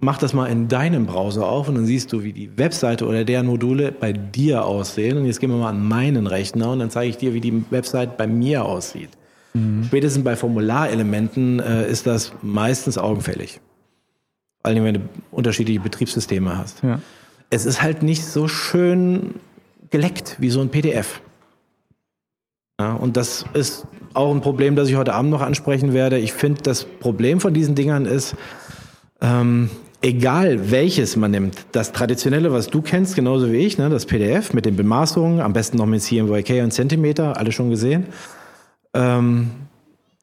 [0.00, 3.24] mach das mal in deinem Browser auf und dann siehst du, wie die Webseite oder
[3.24, 5.18] deren Module bei dir aussehen.
[5.18, 7.64] Und jetzt gehen wir mal an meinen Rechner und dann zeige ich dir, wie die
[7.70, 9.10] Website bei mir aussieht.
[9.84, 13.60] Spätestens bei Formularelementen äh, ist das meistens augenfällig.
[14.60, 16.82] Vor allem, wenn du unterschiedliche Betriebssysteme hast.
[16.82, 17.00] Ja.
[17.50, 19.36] Es ist halt nicht so schön
[19.90, 21.20] geleckt wie so ein PDF.
[22.80, 26.18] Ja, und das ist auch ein Problem, das ich heute Abend noch ansprechen werde.
[26.18, 28.34] Ich finde, das Problem von diesen Dingern ist,
[29.20, 29.70] ähm,
[30.02, 34.52] egal welches man nimmt, das traditionelle, was du kennst, genauso wie ich, ne, das PDF
[34.52, 38.06] mit den Bemaßungen, am besten noch mit CMYK und Zentimeter, alle schon gesehen.
[38.94, 39.50] Ähm,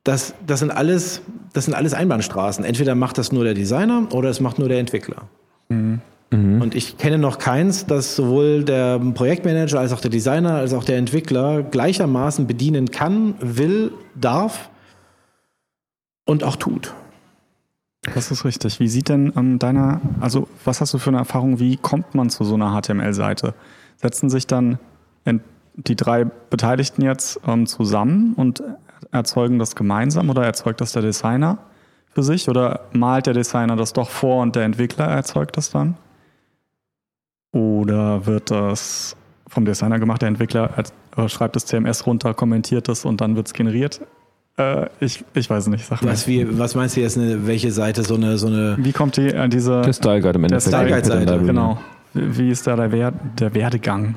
[0.04, 1.22] das, das, sind alles,
[1.54, 2.66] das sind alles Einbahnstraßen.
[2.66, 5.28] Entweder macht das nur der Designer oder es macht nur der Entwickler.
[6.62, 10.86] Und ich kenne noch keins, das sowohl der Projektmanager als auch der Designer als auch
[10.86, 14.70] der Entwickler gleichermaßen bedienen kann, will, darf
[16.26, 16.94] und auch tut.
[18.14, 18.80] Das ist richtig.
[18.80, 22.30] Wie sieht denn ähm, deiner, also was hast du für eine Erfahrung, wie kommt man
[22.30, 23.54] zu so einer HTML-Seite?
[23.98, 24.80] Setzen sich dann
[25.26, 25.42] in,
[25.76, 28.64] die drei Beteiligten jetzt ähm, zusammen und
[29.12, 31.58] erzeugen das gemeinsam oder erzeugt das der Designer
[32.14, 35.96] für sich oder malt der Designer das doch vor und der Entwickler erzeugt das dann?
[37.52, 39.16] Oder wird das
[39.48, 40.72] vom Designer gemacht, der Entwickler
[41.18, 44.02] äh, schreibt das CMS runter, kommentiert das und dann wird es generiert?
[44.58, 46.04] Äh, ich, ich weiß nicht, sag.
[46.04, 49.18] Was, wie, was meinst du jetzt, eine, welche Seite so eine, so eine Wie kommt
[49.18, 50.74] die an diese Der Style Guide im Endeffekt.
[50.74, 51.48] Style Guide Pattern Seite, Library.
[51.48, 51.82] Genau.
[52.14, 54.16] Wie ist da der, Wert, der Werdegang?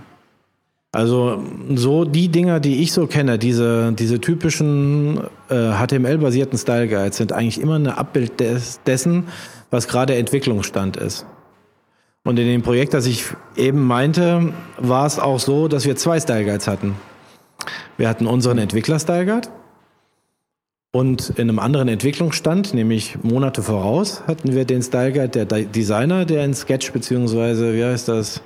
[0.94, 1.42] Also
[1.74, 7.33] so die Dinger, die ich so kenne, diese, diese typischen äh, HTML-basierten Style Guides sind
[7.33, 9.26] eigentlich immer ein Abbild des, dessen,
[9.72, 11.26] was gerade Entwicklungsstand ist.
[12.22, 13.24] Und in dem Projekt, das ich
[13.57, 16.94] eben meinte, war es auch so, dass wir zwei Style Guides hatten.
[17.96, 19.48] Wir hatten unseren Entwickler-Style Guide
[20.92, 26.24] und in einem anderen Entwicklungsstand, nämlich Monate voraus, hatten wir den Style Guide der Designer,
[26.24, 28.42] der in Sketch beziehungsweise, wie heißt das,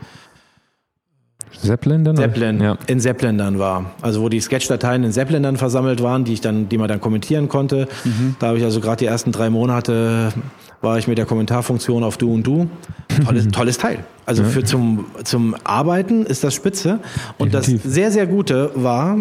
[1.53, 2.17] Zeppelin dann?
[2.17, 2.79] Zeppelin, ja.
[2.87, 3.93] in Zeppelin dann war.
[4.03, 7.01] Also wo die Sketch-Dateien in Zeppelin dann versammelt waren, die ich dann, die man dann
[7.01, 7.89] kommentieren konnte.
[8.05, 8.37] Mhm.
[8.39, 10.33] Da habe ich also gerade die ersten drei Monate
[10.81, 12.69] war ich mit der Kommentarfunktion auf Du und Du.
[13.25, 14.05] Tolles, tolles Teil.
[14.27, 17.01] Also für zum, zum Arbeiten ist das spitze.
[17.37, 17.83] Und Definitiv.
[17.83, 19.19] das sehr, sehr Gute war,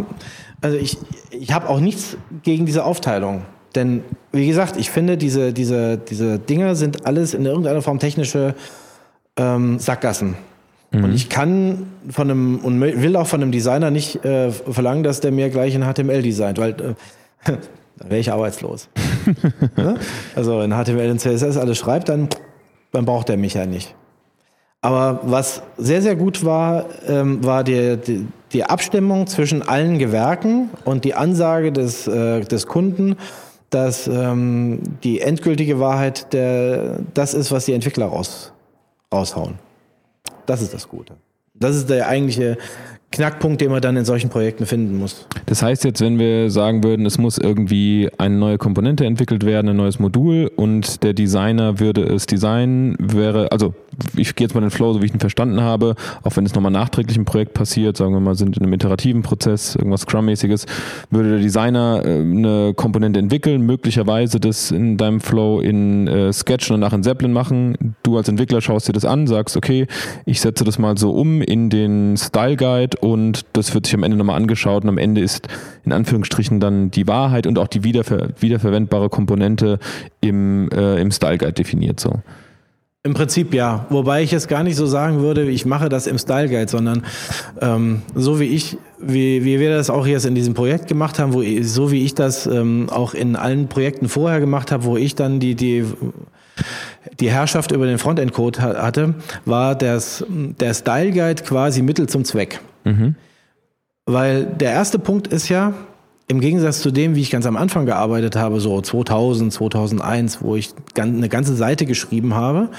[0.62, 0.98] also ich,
[1.32, 3.44] ich habe auch nichts gegen diese Aufteilung.
[3.76, 8.56] Denn, wie gesagt, ich finde, diese, diese, diese Dinger sind alles in irgendeiner Form technische
[9.36, 10.36] ähm, Sackgassen.
[10.98, 11.04] Mhm.
[11.04, 15.20] Und ich kann von einem und will auch von einem Designer nicht äh, verlangen, dass
[15.20, 16.94] der mir gleich ein HTML designt, weil äh,
[17.46, 18.90] dann wäre ich arbeitslos.
[19.78, 19.96] ja?
[20.36, 22.30] Also wenn HTML und CSS alles schreibt, dann,
[22.92, 23.96] dann braucht er mich ja nicht.
[24.82, 30.70] Aber was sehr, sehr gut war, ähm, war die, die, die, Abstimmung zwischen allen Gewerken
[30.86, 33.16] und die Ansage des, äh, des Kunden,
[33.72, 38.54] dass ähm, die endgültige Wahrheit der, das ist, was die Entwickler raus,
[39.12, 39.56] raushauen.
[40.48, 41.18] Das ist das Gute.
[41.54, 42.58] Das ist der eigentliche
[43.12, 45.26] Knackpunkt, den man dann in solchen Projekten finden muss.
[45.46, 49.70] Das heißt jetzt, wenn wir sagen würden, es muss irgendwie eine neue Komponente entwickelt werden,
[49.70, 53.74] ein neues Modul und der Designer würde es designen, wäre, also
[54.16, 56.54] ich gehe jetzt mal den Flow, so wie ich ihn verstanden habe, auch wenn es
[56.54, 60.66] nochmal nachträglich im Projekt passiert, sagen wir mal, sind in einem iterativen Prozess, irgendwas Scrum-mäßiges,
[61.10, 66.70] würde der Designer äh, eine Komponente entwickeln, möglicherweise das in deinem Flow in äh, Sketch
[66.70, 67.96] und danach in Zeppelin machen.
[68.04, 69.88] Du als Entwickler schaust dir das an, sagst, okay,
[70.26, 74.04] ich setze das mal so um in den Style Guide und das wird sich am
[74.04, 75.48] Ende nochmal angeschaut und am Ende ist
[75.86, 79.80] in Anführungsstrichen dann die Wahrheit und auch die wiederver wiederverwendbare Komponente
[80.22, 82.22] im, äh, im Style Guide definiert so.
[83.04, 86.18] Im Prinzip ja, wobei ich jetzt gar nicht so sagen würde, ich mache das im
[86.18, 87.04] Style Guide, sondern
[87.62, 91.34] ähm, so wie ich, wie, wie wir das auch jetzt in diesem Projekt gemacht haben,
[91.34, 95.16] wo so wie ich das ähm, auch in allen Projekten vorher gemacht habe, wo ich
[95.16, 95.86] dann die die
[97.20, 102.60] die Herrschaft über den Frontend-Code hatte, war das, der Style Guide quasi Mittel zum Zweck.
[102.88, 103.16] Mhm.
[104.06, 105.74] Weil der erste Punkt ist ja,
[106.28, 110.56] im Gegensatz zu dem, wie ich ganz am Anfang gearbeitet habe, so 2000, 2001, wo
[110.56, 112.70] ich eine ganze Seite geschrieben habe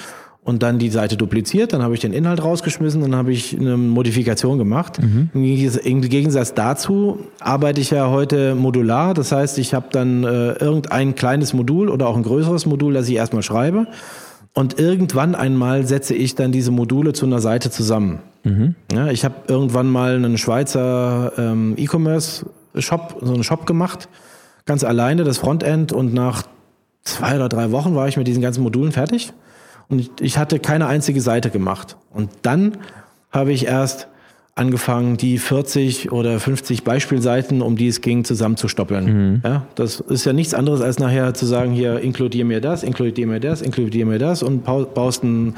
[0.42, 3.76] und dann die Seite dupliziert, dann habe ich den Inhalt rausgeschmissen, dann habe ich eine
[3.76, 4.98] Modifikation gemacht.
[5.02, 5.30] Mhm.
[5.34, 11.14] Im Gegensatz dazu arbeite ich ja heute modular, das heißt, ich habe dann äh, irgendein
[11.14, 13.86] kleines Modul oder auch ein größeres Modul, das ich erstmal schreibe
[14.58, 18.18] und irgendwann einmal setze ich dann diese Module zu einer Seite zusammen.
[18.42, 18.74] Mhm.
[18.92, 24.08] Ja, ich habe irgendwann mal einen Schweizer ähm, E-Commerce-Shop, so einen Shop gemacht,
[24.64, 26.42] ganz alleine, das Frontend und nach
[27.04, 29.32] zwei oder drei Wochen war ich mit diesen ganzen Modulen fertig
[29.88, 31.96] und ich hatte keine einzige Seite gemacht.
[32.10, 32.78] Und dann
[33.30, 34.08] habe ich erst
[34.58, 39.04] angefangen, die 40 oder 50 Beispielseiten, um die es ging, zusammenzustoppeln.
[39.04, 39.40] Mhm.
[39.44, 43.26] Ja, das ist ja nichts anderes, als nachher zu sagen, hier inkludier mir das, inkludier
[43.26, 45.56] mir das, inkludier mir das und baust einen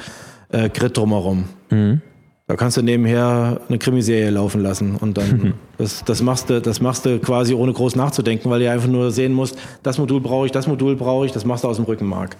[0.50, 1.44] äh, Grid drumherum.
[1.70, 2.02] Mhm.
[2.46, 5.54] Da kannst du nebenher eine Krimiserie laufen lassen und dann mhm.
[5.78, 9.12] das, das machst du, das machst du quasi ohne groß nachzudenken, weil du einfach nur
[9.12, 11.84] sehen musst, das Modul brauche ich, das Modul brauche ich, das machst du aus dem
[11.84, 12.36] Rückenmark.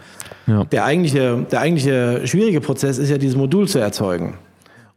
[0.48, 0.64] Ja.
[0.64, 4.34] Der eigentliche, der eigentliche schwierige Prozess ist ja, dieses Modul zu erzeugen.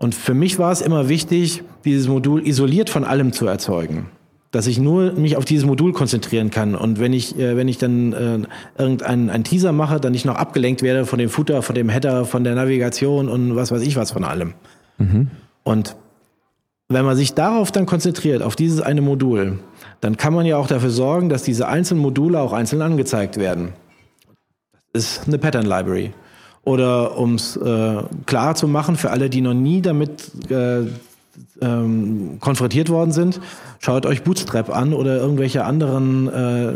[0.04, 4.08] Und für mich war es immer wichtig, dieses Modul isoliert von allem zu erzeugen
[4.52, 6.76] dass ich nur mich auf dieses Modul konzentrieren kann.
[6.76, 8.40] Und wenn ich, äh, wenn ich dann äh,
[8.78, 12.24] irgendeinen einen Teaser mache, dann nicht noch abgelenkt werde von dem Footer, von dem Header,
[12.26, 14.54] von der Navigation und was weiß ich was von allem.
[15.00, 15.32] Mhm.
[15.64, 15.96] Und
[16.88, 19.58] wenn man sich darauf dann konzentriert, auf dieses eine Modul,
[20.02, 23.70] dann kann man ja auch dafür sorgen, dass diese einzelnen Module auch einzeln angezeigt werden.
[24.94, 26.14] Das ist eine Pattern Library.
[26.66, 30.84] Oder um es äh, klar zu machen für alle, die noch nie damit äh,
[31.62, 33.42] ähm, konfrontiert worden sind,
[33.80, 36.74] schaut euch Bootstrap an oder irgendwelche anderen äh,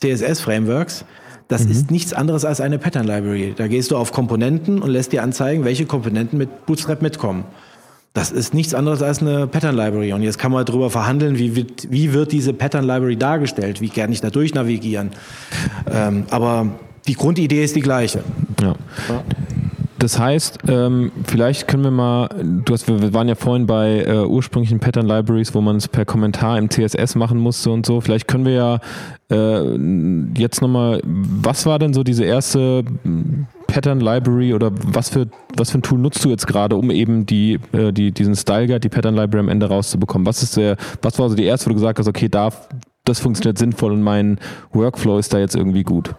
[0.00, 1.04] CSS-Frameworks.
[1.48, 1.70] Das mhm.
[1.70, 3.54] ist nichts anderes als eine Pattern Library.
[3.56, 7.44] Da gehst du auf Komponenten und lässt dir anzeigen, welche Komponenten mit Bootstrap mitkommen.
[8.12, 10.12] Das ist nichts anderes als eine Pattern Library.
[10.12, 13.88] Und jetzt kann man darüber verhandeln, wie wird, wie wird diese Pattern Library dargestellt, wie
[13.88, 15.10] kann ich da durchnavigieren.
[15.90, 16.66] Ähm, aber
[17.06, 18.22] die Grundidee ist die gleiche.
[18.60, 18.74] Ja.
[20.00, 24.24] Das heißt, ähm, vielleicht können wir mal, du hast, wir waren ja vorhin bei äh,
[24.24, 28.00] ursprünglichen Pattern Libraries, wo man es per Kommentar im CSS machen musste und so.
[28.00, 28.80] Vielleicht können wir ja
[29.30, 29.76] äh,
[30.38, 32.82] jetzt nochmal, was war denn so diese erste
[33.66, 37.26] Pattern Library oder was für, was für ein Tool nutzt du jetzt gerade, um eben
[37.26, 40.26] die, äh, die, diesen Style Guide, die Pattern Library am Ende rauszubekommen?
[40.26, 42.48] Was ist der, was war so die erste, wo du gesagt hast, okay, da,
[43.04, 44.38] das funktioniert sinnvoll und mein
[44.72, 46.14] Workflow ist da jetzt irgendwie gut?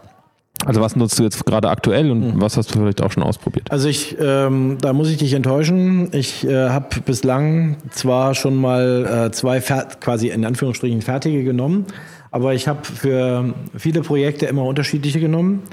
[0.65, 2.41] Also was nutzt du jetzt gerade aktuell und mhm.
[2.41, 3.71] was hast du vielleicht auch schon ausprobiert?
[3.71, 6.10] Also ich, ähm, da muss ich dich enttäuschen.
[6.13, 11.86] Ich äh, habe bislang zwar schon mal äh, zwei quasi in Anführungsstrichen fertige genommen,
[12.30, 15.63] aber ich habe für viele Projekte immer unterschiedliche genommen.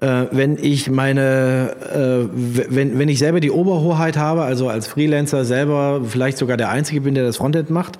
[0.00, 5.44] Äh, wenn ich meine, äh, wenn, wenn ich selber die Oberhoheit habe, also als Freelancer
[5.44, 7.98] selber vielleicht sogar der Einzige bin, der das Frontend macht,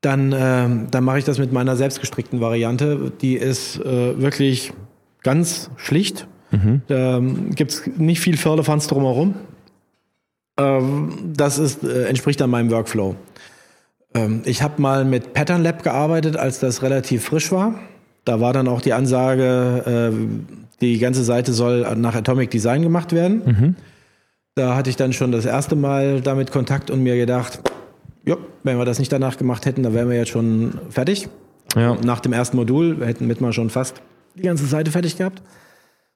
[0.00, 3.10] dann, äh, dann mache ich das mit meiner selbstgestrickten Variante.
[3.20, 4.72] Die ist äh, wirklich
[5.22, 6.26] ganz schlicht.
[6.50, 6.82] Mhm.
[6.88, 7.20] Da
[7.54, 9.34] gibt es nicht viel Förderfans drumherum.
[10.58, 13.14] Ähm, das ist, äh, entspricht dann meinem Workflow.
[14.14, 17.78] Ähm, ich habe mal mit Pattern Lab gearbeitet, als das relativ frisch war.
[18.24, 20.16] Da war dann auch die Ansage, äh,
[20.80, 23.42] die ganze Seite soll nach Atomic Design gemacht werden.
[23.44, 23.76] Mhm.
[24.54, 27.60] Da hatte ich dann schon das erste Mal damit Kontakt und mir gedacht,
[28.26, 31.28] ja, wenn wir das nicht danach gemacht hätten, dann wären wir jetzt schon fertig.
[31.76, 31.96] Ja.
[32.02, 34.02] Nach dem ersten Modul hätten wir schon fast
[34.38, 35.42] die ganze Seite fertig gehabt.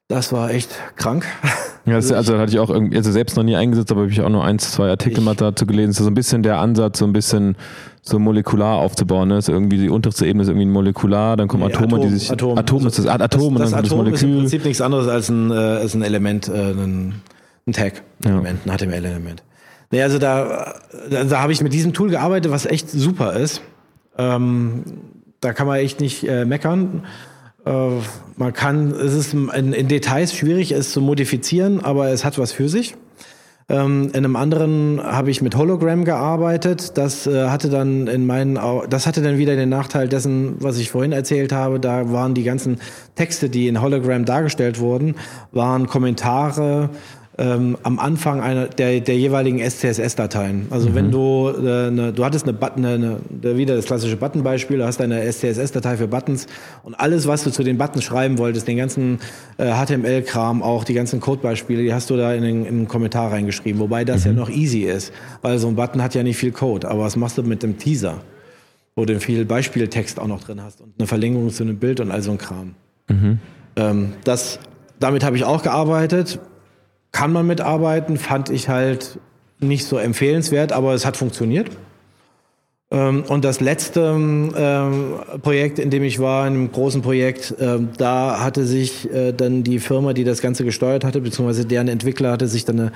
[0.07, 1.25] Das war echt krank.
[1.85, 4.21] Ja, das, also hatte ich auch irgendwie, also selbst noch nie eingesetzt, aber habe ich
[4.21, 5.89] auch nur ein, zwei Artikel mal dazu gelesen.
[5.89, 7.57] Das ist so ein bisschen der Ansatz, so ein bisschen
[8.01, 9.27] so molekular aufzubauen.
[9.27, 9.37] Ne?
[9.37, 12.15] Ist irgendwie die unterste Ebene ist irgendwie ein Molekular, dann kommen nee, Atome, Atom, die
[12.15, 12.31] sich.
[12.31, 14.15] Atom, Atom ist das Atom das, und dann das, das Atom das Molekül.
[14.15, 17.21] ist im Prinzip nichts anderes als ein, äh, als ein Element, äh, ein,
[17.67, 18.31] ein Tag, ein, ja.
[18.31, 19.43] Element, ein HTML-Element.
[19.91, 20.75] Nee, also da,
[21.09, 23.61] da, da habe ich mit diesem Tool gearbeitet, was echt super ist.
[24.17, 24.83] Ähm,
[25.41, 27.03] da kann man echt nicht äh, meckern.
[27.65, 27.89] Äh,
[28.35, 32.51] man kann, es ist in, in, Details schwierig, es zu modifizieren, aber es hat was
[32.51, 32.95] für sich.
[33.69, 36.97] Ähm, in einem anderen habe ich mit Hologram gearbeitet.
[36.97, 40.91] Das äh, hatte dann in meinen, das hatte dann wieder den Nachteil dessen, was ich
[40.91, 41.79] vorhin erzählt habe.
[41.79, 42.79] Da waren die ganzen
[43.15, 45.15] Texte, die in Hologram dargestellt wurden,
[45.51, 46.89] waren Kommentare
[47.37, 50.67] ähm, am Anfang einer der, der jeweiligen SCSS-Dateien.
[50.69, 50.95] Also mhm.
[50.95, 55.01] wenn du äh, ne, du hattest eine Button, eine, wieder das klassische Button-Beispiel, du hast
[55.01, 56.45] eine SCSS-Datei für Buttons
[56.83, 59.19] und alles, was du zu den Buttons schreiben wolltest, den ganzen
[59.57, 63.31] äh, HTML-Kram, auch die ganzen Code-Beispiele, die hast du da in den, in den Kommentar
[63.31, 64.31] reingeschrieben, wobei das mhm.
[64.31, 66.87] ja noch easy ist, weil so ein Button hat ja nicht viel Code.
[66.87, 68.21] Aber was machst du mit dem Teaser,
[68.95, 72.11] wo du viel Beispieltext auch noch drin hast und eine Verlängerung zu einem Bild und
[72.11, 72.75] all so ein Kram.
[73.09, 73.39] Mhm.
[73.75, 74.59] Ähm, das
[74.99, 76.39] damit habe ich auch gearbeitet
[77.13, 79.19] kann man mitarbeiten, fand ich halt
[79.59, 81.69] nicht so empfehlenswert, aber es hat funktioniert.
[82.91, 87.89] Ähm, und das letzte ähm, Projekt, in dem ich war, in einem großen Projekt, ähm,
[87.97, 92.31] da hatte sich äh, dann die Firma, die das Ganze gesteuert hatte, beziehungsweise deren Entwickler
[92.31, 92.91] hatte sich dann eine,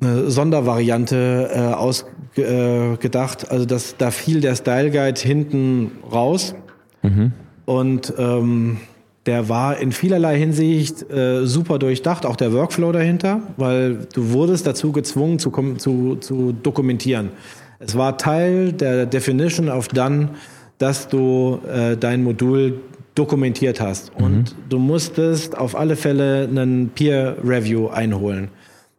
[0.00, 3.44] eine Sondervariante äh, ausgedacht.
[3.44, 6.54] Äh, also das, da fiel der Style Guide hinten raus.
[7.02, 7.32] Mhm.
[7.64, 8.78] Und ähm,
[9.26, 14.66] der war in vielerlei Hinsicht äh, super durchdacht, auch der Workflow dahinter, weil du wurdest
[14.66, 17.30] dazu gezwungen zu, zu, zu dokumentieren.
[17.78, 20.30] Es war Teil der Definition of Done,
[20.78, 22.80] dass du äh, dein Modul
[23.14, 24.16] dokumentiert hast.
[24.18, 24.24] Mhm.
[24.24, 28.48] Und du musstest auf alle Fälle einen Peer Review einholen.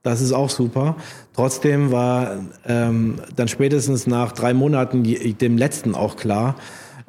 [0.03, 0.95] Das ist auch super.
[1.35, 2.37] Trotzdem war
[2.67, 6.55] ähm, dann spätestens nach drei Monaten dem letzten auch klar,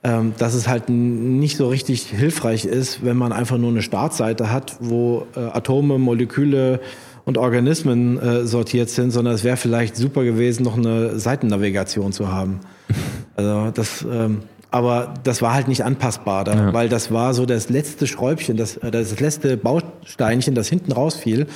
[0.05, 4.53] ähm, dass es halt nicht so richtig hilfreich ist, wenn man einfach nur eine Startseite
[4.53, 6.81] hat, wo äh, Atome, Moleküle
[7.25, 12.33] und Organismen äh, sortiert sind, sondern es wäre vielleicht super gewesen, noch eine Seitennavigation zu
[12.33, 12.61] haben.
[13.37, 14.41] Also das, ähm,
[14.73, 16.73] aber das war halt nicht anpassbar, da, ja.
[16.73, 21.47] weil das war so das letzte Schräubchen, das, äh, das letzte Bausteinchen, das hinten rausfiel.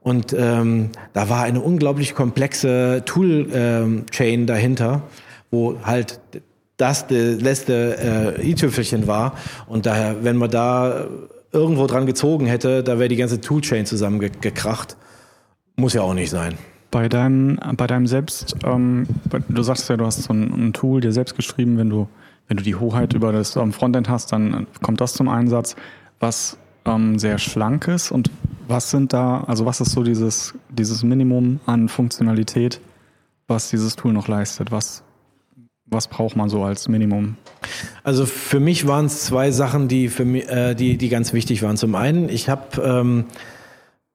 [0.00, 5.02] Und ähm, da war eine unglaublich komplexe Tool-Chain ähm, dahinter,
[5.50, 6.20] wo halt
[6.76, 9.34] das das letzte äh, i-Tüpfelchen war.
[9.66, 11.06] Und daher, wenn man da
[11.52, 14.96] irgendwo dran gezogen hätte, da wäre die ganze Toolchain zusammengekracht.
[15.76, 16.54] Muss ja auch nicht sein.
[16.90, 19.06] Bei deinem, bei deinem selbst, ähm,
[19.48, 22.08] du sagst ja, du hast so ein, ein, Tool dir selbst geschrieben, wenn du,
[22.48, 25.76] wenn du die Hoheit über das ähm, Frontend hast, dann kommt das zum Einsatz,
[26.20, 28.30] was ähm, sehr schlank ist und
[28.68, 32.80] was sind da, also was ist so dieses, dieses Minimum an Funktionalität,
[33.46, 34.72] was dieses Tool noch leistet?
[34.72, 35.02] Was,
[35.86, 37.36] was braucht man so als Minimum?
[38.02, 41.62] Also für mich waren es zwei Sachen, die für mich, äh, die, die ganz wichtig
[41.62, 41.76] waren.
[41.76, 43.24] Zum einen, ich habe, ähm,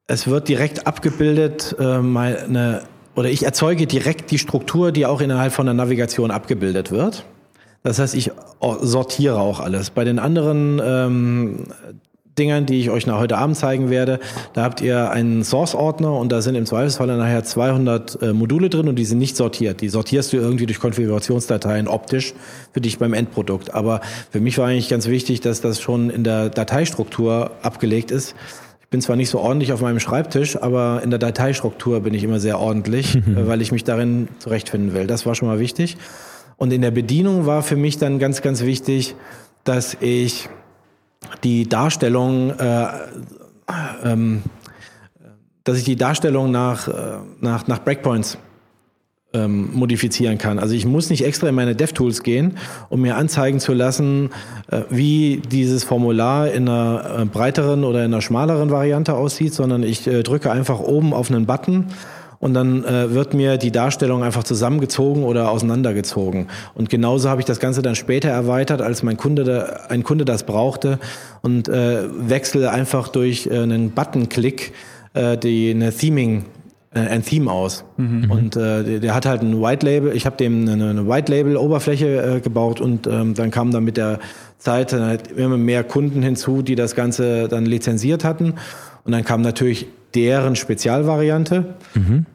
[0.07, 2.83] es wird direkt abgebildet, äh, meine,
[3.15, 7.25] oder ich erzeuge direkt die Struktur, die auch innerhalb von der Navigation abgebildet wird.
[7.83, 8.31] Das heißt, ich
[8.81, 9.89] sortiere auch alles.
[9.89, 11.63] Bei den anderen ähm,
[12.37, 14.19] Dingern, die ich euch nach heute Abend zeigen werde.
[14.53, 18.69] Da habt ihr einen Source-Ordner und da sind im Zweifelsfall dann nachher 200 äh, Module
[18.69, 19.81] drin und die sind nicht sortiert.
[19.81, 22.33] Die sortierst du irgendwie durch Konfigurationsdateien optisch
[22.71, 23.73] für dich beim Endprodukt.
[23.73, 28.35] Aber für mich war eigentlich ganz wichtig, dass das schon in der Dateistruktur abgelegt ist.
[28.79, 32.23] Ich bin zwar nicht so ordentlich auf meinem Schreibtisch, aber in der Dateistruktur bin ich
[32.23, 35.05] immer sehr ordentlich, äh, weil ich mich darin zurechtfinden will.
[35.05, 35.97] Das war schon mal wichtig.
[36.55, 39.15] Und in der Bedienung war für mich dann ganz, ganz wichtig,
[39.63, 40.47] dass ich
[41.43, 42.87] die Darstellung, äh,
[44.03, 44.43] ähm,
[45.63, 48.37] dass ich die Darstellung nach, äh, nach, nach Breakpoints
[49.33, 50.59] ähm, modifizieren kann.
[50.59, 52.57] Also ich muss nicht extra in meine DevTools gehen,
[52.89, 54.31] um mir anzeigen zu lassen,
[54.69, 59.83] äh, wie dieses Formular in einer äh, breiteren oder in einer schmaleren Variante aussieht, sondern
[59.83, 61.87] ich äh, drücke einfach oben auf einen Button
[62.41, 66.47] und dann äh, wird mir die Darstellung einfach zusammengezogen oder auseinandergezogen.
[66.73, 70.25] Und genauso habe ich das Ganze dann später erweitert, als mein Kunde da, ein Kunde
[70.25, 70.99] das brauchte
[71.41, 74.73] und äh, wechsle einfach durch äh, einen Button-Klick
[75.13, 76.45] äh, die eine Theming
[76.93, 77.85] äh, ein Theme aus.
[77.97, 78.31] Mhm.
[78.31, 81.57] Und äh, der, hat halt ein White Label, ich habe dem eine, eine White Label
[81.57, 84.19] Oberfläche äh, gebaut und ähm, dann kam dann mit der
[84.57, 88.55] Zeit dann halt immer mehr Kunden hinzu, die das Ganze dann lizenziert hatten.
[89.03, 91.75] Und dann kam natürlich deren Spezialvariante.
[91.93, 92.25] Mhm.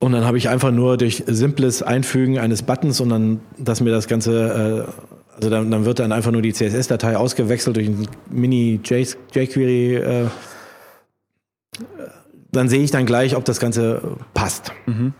[0.00, 3.90] Und dann habe ich einfach nur durch simples Einfügen eines Buttons und dann, dass mir
[3.90, 8.08] das Ganze, äh, also dann, dann wird dann einfach nur die CSS-Datei ausgewechselt durch ein
[8.30, 9.96] Mini-jQuery.
[9.96, 10.26] Äh,
[12.52, 14.72] dann sehe ich dann gleich, ob das Ganze passt.
[14.86, 15.14] Mhm.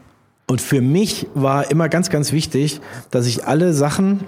[0.47, 4.21] Und für mich war immer ganz, ganz wichtig, dass ich alle Sachen,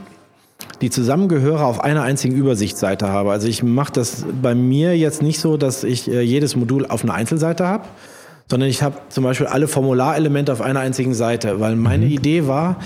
[0.80, 3.30] die zusammengehören, auf einer einzigen Übersichtsseite habe.
[3.30, 7.04] Also ich mache das bei mir jetzt nicht so, dass ich äh, jedes Modul auf
[7.04, 7.84] einer Einzelseite habe,
[8.50, 12.10] sondern ich habe zum Beispiel alle Formularelemente auf einer einzigen Seite, weil meine mhm.
[12.10, 12.76] Idee war,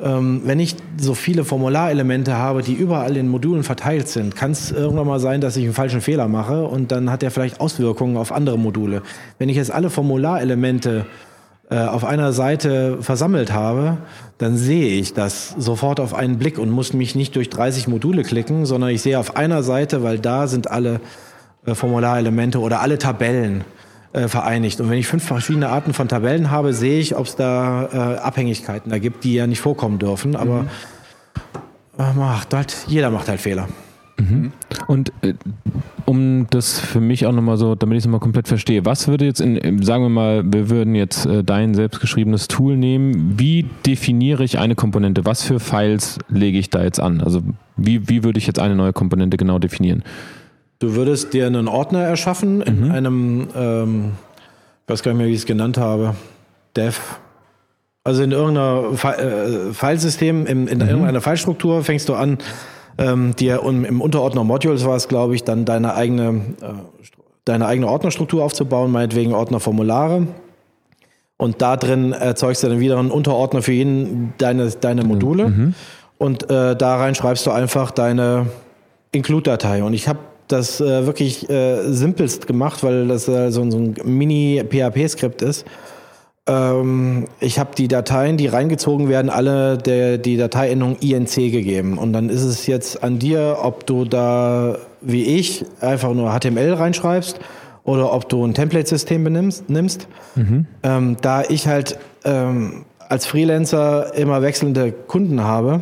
[0.00, 4.70] ähm, wenn ich so viele Formularelemente habe, die überall in Modulen verteilt sind, kann es
[4.70, 8.16] irgendwann mal sein, dass ich einen falschen Fehler mache und dann hat der vielleicht Auswirkungen
[8.16, 9.02] auf andere Module.
[9.38, 11.04] Wenn ich jetzt alle Formularelemente
[11.70, 13.98] äh, auf einer Seite versammelt habe,
[14.38, 18.22] dann sehe ich das sofort auf einen Blick und muss mich nicht durch 30 Module
[18.22, 21.00] klicken, sondern ich sehe auf einer Seite, weil da sind alle
[21.66, 23.64] äh, Formularelemente oder alle Tabellen
[24.12, 24.80] äh, vereinigt.
[24.80, 28.18] Und wenn ich fünf verschiedene Arten von Tabellen habe, sehe ich, ob es da äh,
[28.18, 30.36] Abhängigkeiten da gibt, die ja nicht vorkommen dürfen.
[30.36, 30.68] Aber mhm.
[32.14, 33.66] Macht halt, jeder macht halt Fehler.
[34.18, 34.52] Mhm.
[34.86, 35.34] Und äh,
[36.04, 39.24] um das für mich auch nochmal so, damit ich es nochmal komplett verstehe, was würde
[39.24, 44.42] jetzt in, sagen wir mal, wir würden jetzt äh, dein selbstgeschriebenes Tool nehmen, wie definiere
[44.44, 45.24] ich eine Komponente?
[45.24, 47.20] Was für Files lege ich da jetzt an?
[47.20, 47.42] Also
[47.76, 50.02] wie, wie würde ich jetzt eine neue Komponente genau definieren?
[50.80, 52.90] Du würdest dir einen Ordner erschaffen in mhm.
[52.90, 54.12] einem, ähm,
[54.84, 56.14] ich weiß gar nicht mehr, wie ich es genannt habe,
[56.76, 57.00] Dev.
[58.04, 60.88] Also in irgendeiner äh, Filesystem, in, in mhm.
[60.88, 62.38] irgendeiner Filestruktur fängst du an,
[62.98, 66.66] ähm, dir im Unterordner Modules war es, glaube ich, dann deine eigene, äh,
[67.44, 70.26] deine eigene Ordnerstruktur aufzubauen, meinetwegen Ordner Formulare.
[71.36, 75.14] Und da drin erzeugst du dann wieder einen Unterordner für jeden deine, deine genau.
[75.14, 75.48] Module.
[75.48, 75.74] Mhm.
[76.18, 78.46] Und äh, da rein schreibst du einfach deine
[79.12, 79.84] Include-Datei.
[79.84, 83.94] Und ich habe das äh, wirklich äh, simpelst gemacht, weil das äh, so, so ein
[84.04, 85.64] Mini-PHP-Skript ist.
[86.48, 91.98] Ähm, ich habe die Dateien, die reingezogen werden, alle der, die Dateiendung INC gegeben.
[91.98, 96.72] Und dann ist es jetzt an dir, ob du da, wie ich, einfach nur HTML
[96.72, 97.38] reinschreibst
[97.84, 99.22] oder ob du ein Template-System
[99.68, 100.08] nimmst.
[100.34, 100.66] Mhm.
[100.82, 105.80] Ähm, da ich halt ähm, als Freelancer immer wechselnde Kunden habe,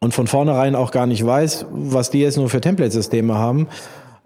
[0.00, 3.68] und von vornherein auch gar nicht weiß, was die jetzt nur für Template-Systeme haben,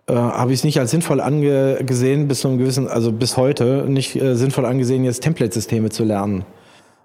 [0.09, 3.85] äh, habe ich es nicht als sinnvoll angesehen, bis zu einem gewissen, also bis heute
[3.89, 6.45] nicht äh, sinnvoll angesehen, jetzt Template-Systeme zu lernen.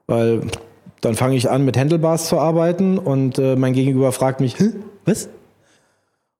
[0.07, 0.41] Weil
[1.01, 4.55] dann fange ich an, mit Handlebars zu arbeiten und äh, mein Gegenüber fragt mich,
[5.05, 5.29] was?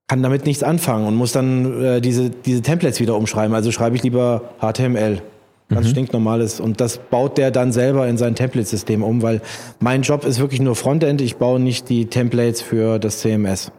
[0.08, 3.54] Kann damit nichts anfangen und muss dann äh, diese, diese Templates wieder umschreiben.
[3.54, 5.22] Also schreibe ich lieber HTML.
[5.70, 5.92] Ganz mhm.
[5.92, 6.62] stinknormales.
[6.62, 9.42] Und das baut der dann selber in sein Template-System um, weil
[9.80, 11.20] mein Job ist wirklich nur Frontend.
[11.20, 13.72] Ich baue nicht die Templates für das CMS.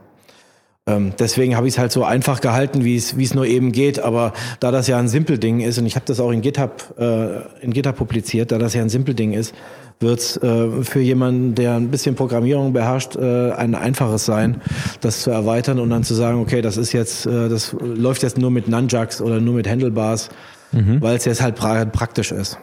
[0.89, 4.01] Ähm, deswegen habe ich es halt so einfach gehalten, wie es nur eben geht.
[4.01, 7.65] Aber da das ja ein Simple-Ding ist, und ich habe das auch in GitHub, äh,
[7.65, 9.55] in GitHub publiziert, da das ja ein Simple-Ding ist,
[10.01, 14.63] wird es äh, für jemanden, der ein bisschen Programmierung beherrscht, äh, ein einfaches sein,
[15.01, 18.39] das zu erweitern und dann zu sagen, okay, das ist jetzt, äh, das läuft jetzt
[18.39, 20.31] nur mit Nunjucks oder nur mit Handlebars
[20.73, 21.01] mhm.
[21.03, 22.59] weil es jetzt halt pra praktisch ist.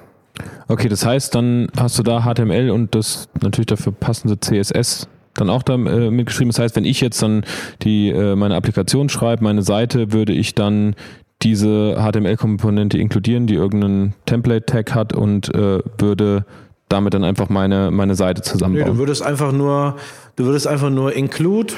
[0.68, 5.50] Okay, das heißt, dann hast du da HTML und das natürlich dafür passende CSS dann
[5.50, 6.50] auch da äh, mitgeschrieben.
[6.50, 7.44] Das heißt, wenn ich jetzt dann
[7.84, 10.96] die äh, meine Applikation schreibe, meine Seite, würde ich dann
[11.42, 16.46] diese HTML-Komponente inkludieren, die irgendeinen Template-Tag hat und äh, würde
[16.90, 18.88] damit dann einfach meine, meine Seite zusammenbauen.
[18.88, 19.96] Nee, du würdest einfach nur,
[20.36, 21.74] du würdest einfach nur include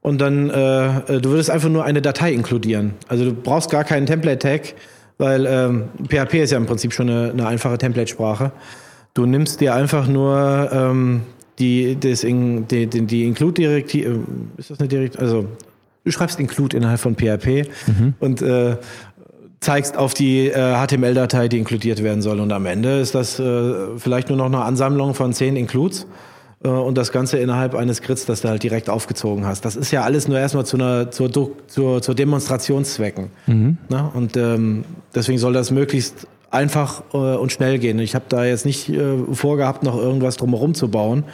[0.00, 2.94] und dann, äh, äh du würdest einfach nur eine Datei inkludieren.
[3.08, 4.74] Also du brauchst gar keinen Template-Tag
[5.18, 8.52] weil ähm, PHP ist ja im Prinzip schon eine, eine einfache Template-Sprache.
[9.14, 11.22] Du nimmst dir einfach nur ähm,
[11.58, 14.18] die, das in, die, die, die Include-Direktive, äh,
[14.56, 15.22] ist das eine Direktive?
[15.22, 15.46] Also
[16.04, 18.14] du schreibst Include innerhalb von PHP mhm.
[18.20, 18.76] und äh,
[19.60, 22.40] zeigst auf die äh, HTML-Datei, die inkludiert werden soll.
[22.40, 26.06] Und am Ende ist das äh, vielleicht nur noch eine Ansammlung von zehn Includes
[26.62, 29.64] äh, und das Ganze innerhalb eines Grids, das du halt direkt aufgezogen hast.
[29.64, 31.30] Das ist ja alles nur erstmal zu einer, zur,
[31.66, 33.30] zur, zur Demonstrationszwecken.
[33.46, 33.78] Mhm.
[33.88, 34.10] Na?
[34.14, 34.84] Und ähm,
[35.14, 37.98] deswegen soll das möglichst einfach äh, und schnell gehen.
[37.98, 41.24] Ich habe da jetzt nicht äh, vorgehabt, noch irgendwas drumherum zu bauen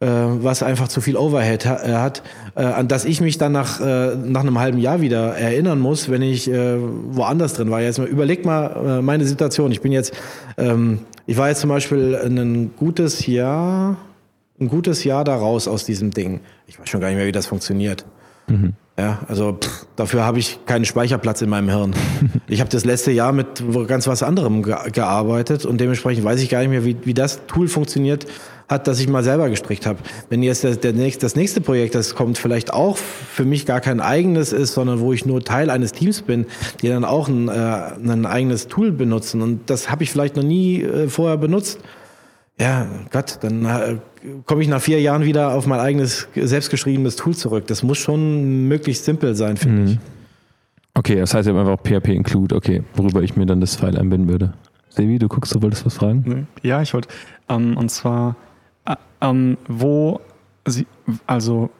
[0.00, 2.22] äh, was einfach zu viel Overhead ha äh, hat,
[2.54, 6.08] äh, an das ich mich dann nach, äh, nach einem halben Jahr wieder erinnern muss,
[6.08, 7.80] wenn ich woanders drin war.
[7.80, 9.72] Jetzt überleg mal meine Situation.
[9.72, 10.14] Ich bin jetzt,
[10.56, 13.96] ähm, ich war jetzt zum Beispiel ein gutes Jahr,
[14.60, 16.40] ein gutes Jahr da raus aus diesem Ding.
[16.66, 18.04] Ich weiß schon gar nicht mehr, wie das funktioniert.
[18.48, 18.74] Mhm.
[18.98, 21.94] Ja, also pff, dafür habe ich keinen Speicherplatz in meinem Hirn.
[22.50, 26.48] Ich habe das letzte Jahr mit ganz was anderem ge gearbeitet und dementsprechend weiß ich
[26.48, 28.26] gar nicht mehr, wie, wie das Tool funktioniert
[28.68, 29.98] hat, das ich mal selber gestrickt habe.
[30.30, 33.80] Wenn jetzt das, der nächste, das nächste Projekt, das kommt, vielleicht auch für mich gar
[33.80, 36.46] kein eigenes ist, sondern wo ich nur Teil eines Teams bin,
[36.82, 40.42] die dann auch ein, äh, ein eigenes Tool benutzen und das habe ich vielleicht noch
[40.42, 41.80] nie äh, vorher benutzt.
[42.60, 43.96] Ja, Gott, dann äh,
[44.46, 47.66] komme ich nach vier Jahren wieder auf mein eigenes selbstgeschriebenes Tool zurück.
[47.66, 49.88] Das muss schon möglichst simpel sein, finde mhm.
[49.88, 49.98] ich.
[50.94, 54.28] Okay, das heißt eben einfach PHP include, okay, worüber ich mir dann das File einbinden
[54.28, 54.54] würde.
[54.88, 56.48] Sevi, du guckst, du wolltest was fragen?
[56.62, 57.08] Ja, ich wollte,
[57.48, 58.34] ähm, und zwar
[59.20, 60.20] ähm, wo
[60.66, 60.86] sie,
[61.26, 61.70] also,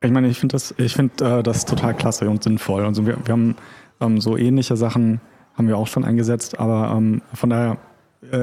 [0.00, 2.84] ich meine, ich finde das, ich finde äh, das total klasse und sinnvoll.
[2.84, 3.56] Also wir, wir haben
[4.00, 5.20] ähm, so ähnliche Sachen
[5.56, 7.76] haben wir auch schon eingesetzt, aber ähm, von daher, äh,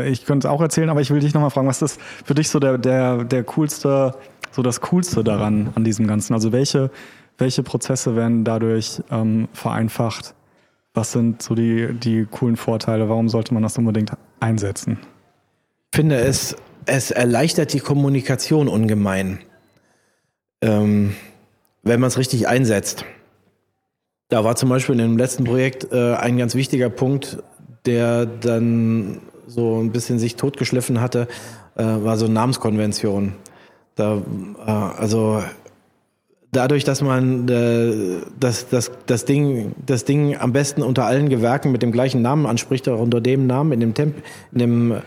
[0.08, 2.50] ich könnte es auch erzählen, aber ich will dich nochmal fragen, was ist für dich
[2.50, 4.16] so der, der, der coolste,
[4.52, 6.34] so das Coolste daran, an diesem Ganzen?
[6.34, 6.92] Also welche,
[7.38, 10.36] welche Prozesse werden dadurch ähm, vereinfacht?
[10.94, 13.10] Was sind so die, die coolen Vorteile?
[13.10, 15.00] Warum sollte man das unbedingt einsetzen?
[15.92, 16.56] Ich finde es
[16.86, 19.40] es erleichtert die Kommunikation ungemein,
[20.62, 21.16] ähm,
[21.84, 23.06] wenn man es richtig einsetzt.
[24.30, 27.44] Da war zum Beispiel in dem letzten Projekt äh, ein ganz wichtiger Punkt,
[27.86, 31.28] der dann so ein bisschen sich totgeschliffen hatte,
[31.76, 33.34] äh, war so Namenskonvention.
[33.96, 34.22] Da,
[34.66, 35.44] äh, also
[36.52, 41.72] dadurch, dass man äh, das, das, das, Ding, das Ding am besten unter allen Gewerken
[41.72, 44.16] mit dem gleichen Namen anspricht, auch unter dem Namen in dem Temp,
[44.52, 45.02] in dem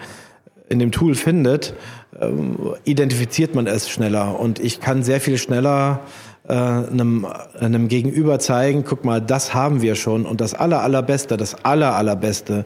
[0.68, 1.74] in dem Tool findet,
[2.20, 4.38] ähm, identifiziert man es schneller.
[4.38, 6.00] Und ich kann sehr viel schneller
[6.48, 7.26] äh, einem,
[7.58, 10.26] einem Gegenüber zeigen, guck mal, das haben wir schon.
[10.26, 12.64] Und das aller, allerbeste, das aller, allerbeste,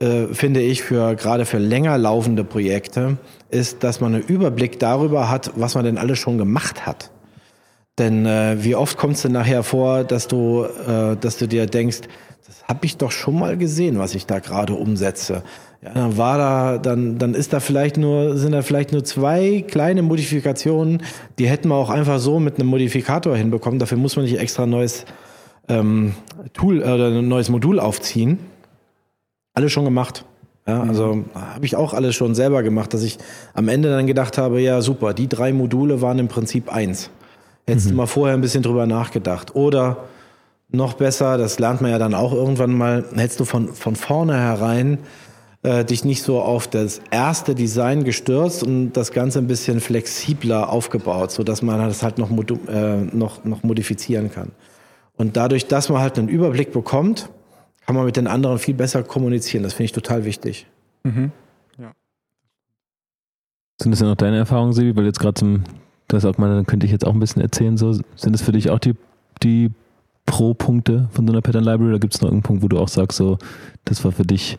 [0.00, 3.18] äh, finde ich für gerade für länger laufende Projekte,
[3.50, 7.10] ist, dass man einen Überblick darüber hat, was man denn alles schon gemacht hat.
[7.98, 11.66] Denn äh, wie oft kommt es denn nachher vor, dass du, äh, dass du dir
[11.66, 12.00] denkst,
[12.46, 15.42] das habe ich doch schon mal gesehen, was ich da gerade umsetze.
[15.80, 19.64] Ja, dann war da, dann, dann ist da vielleicht nur, sind da vielleicht nur zwei
[19.66, 21.02] kleine Modifikationen,
[21.38, 23.78] die hätten wir auch einfach so mit einem Modifikator hinbekommen.
[23.78, 25.04] Dafür muss man nicht extra neues
[25.68, 26.14] ähm,
[26.52, 28.38] Tool äh, oder ein neues Modul aufziehen.
[29.54, 30.24] Alles schon gemacht.
[30.66, 31.24] Ja, also mhm.
[31.34, 33.18] habe ich auch alles schon selber gemacht, dass ich
[33.52, 37.10] am Ende dann gedacht habe, ja super, die drei Module waren im Prinzip eins.
[37.66, 37.90] Hättest mhm.
[37.90, 39.54] du mal vorher ein bisschen drüber nachgedacht.
[39.54, 40.04] Oder
[40.70, 44.98] noch besser, das lernt man ja dann auch irgendwann mal, hättest du von, von vornherein
[45.62, 50.70] äh, dich nicht so auf das erste Design gestürzt und das Ganze ein bisschen flexibler
[50.70, 54.50] aufgebaut, so dass man das halt noch, äh, noch, noch modifizieren kann.
[55.16, 57.28] Und dadurch, dass man halt einen Überblick bekommt,
[57.86, 59.62] kann man mit den anderen viel besser kommunizieren.
[59.62, 60.66] Das finde ich total wichtig.
[61.04, 61.32] Mhm.
[61.78, 61.92] Ja.
[63.80, 64.96] Sind das ja noch deine Erfahrungen, Sebi?
[64.96, 65.64] Weil jetzt gerade zum,
[66.08, 67.76] das auch mal, dann könnte ich jetzt auch ein bisschen erzählen.
[67.76, 68.94] So, sind das für dich auch die,
[69.42, 69.70] die
[70.26, 71.90] Pro-Punkte von so einer Pattern Library?
[71.90, 73.38] Oder gibt es noch irgendeinen Punkt, wo du auch sagst, so,
[73.84, 74.58] das war für dich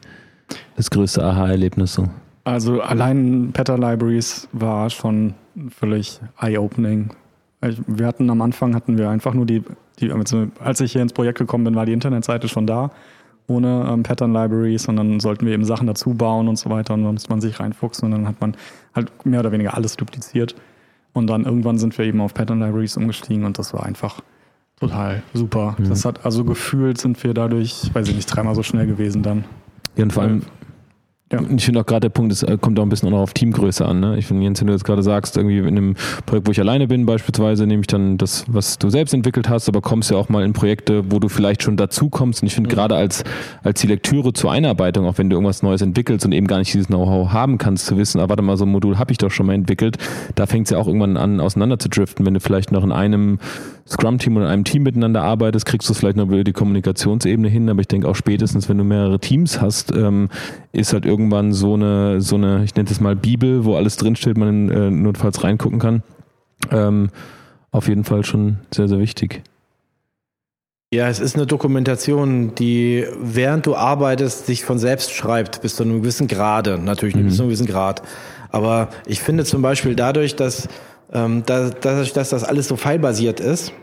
[0.75, 2.07] das größte Aha-Erlebnis so?
[2.43, 5.33] Also allein Pattern Libraries war schon
[5.69, 7.09] völlig eye-opening.
[7.87, 9.63] Wir hatten am Anfang hatten wir einfach nur die,
[9.99, 10.11] die,
[10.59, 12.91] als ich hier ins Projekt gekommen bin, war die Internetseite schon da,
[13.47, 16.93] ohne ähm, Pattern Libraries und dann sollten wir eben Sachen dazu bauen und so weiter
[16.93, 18.55] und dann musste man sich reinfuchsen und dann hat man
[18.93, 20.55] halt mehr oder weniger alles dupliziert.
[21.13, 24.21] Und dann irgendwann sind wir eben auf Pattern Libraries umgestiegen und das war einfach
[24.79, 25.75] total super.
[25.77, 25.89] Mhm.
[25.89, 29.45] Das hat also gefühlt sind wir dadurch, weiß ich nicht, dreimal so schnell gewesen dann.
[29.95, 30.41] Ja, und vor allem,
[31.35, 31.47] ja.
[31.55, 33.33] Ich finde auch gerade der Punkt, es äh, kommt auch ein bisschen auch noch auf
[33.33, 33.99] Teamgröße an.
[33.99, 34.17] Ne?
[34.17, 36.87] Ich finde, Jens, wenn du jetzt gerade sagst, irgendwie in einem Projekt, wo ich alleine
[36.87, 40.29] bin, beispielsweise, nehme ich dann das, was du selbst entwickelt hast, aber kommst ja auch
[40.29, 42.41] mal in Projekte, wo du vielleicht schon dazu kommst.
[42.41, 42.73] Und ich finde, mhm.
[42.73, 43.23] gerade als,
[43.63, 46.73] als die Lektüre zur Einarbeitung, auch wenn du irgendwas Neues entwickelst und eben gar nicht
[46.73, 49.31] dieses Know-how haben kannst, zu wissen, ah, warte mal, so ein Modul habe ich doch
[49.31, 49.97] schon mal entwickelt,
[50.35, 52.91] da fängt es ja auch irgendwann an, auseinander zu driften, wenn du vielleicht noch in
[52.91, 53.39] einem
[53.87, 57.69] Scrum-Team oder einem Team miteinander arbeitest, kriegst du es vielleicht noch über die Kommunikationsebene hin,
[57.69, 60.29] aber ich denke auch spätestens, wenn du mehrere Teams hast, ähm,
[60.71, 64.37] ist halt irgendwann so eine, so eine, ich nenne das mal Bibel, wo alles drinsteht,
[64.37, 66.03] man äh, notfalls reingucken kann.
[66.71, 67.09] Ähm,
[67.71, 69.43] auf jeden Fall schon sehr, sehr wichtig.
[70.93, 75.83] Ja, es ist eine Dokumentation, die während du arbeitest sich von selbst schreibt, bis zu
[75.83, 77.25] einem gewissen Grade, natürlich mhm.
[77.25, 78.01] bis zu einem gewissen Grad.
[78.49, 80.69] Aber ich finde zum Beispiel dadurch, dass,
[81.13, 83.73] ähm, dass, dass, dass das alles so fallbasiert ist,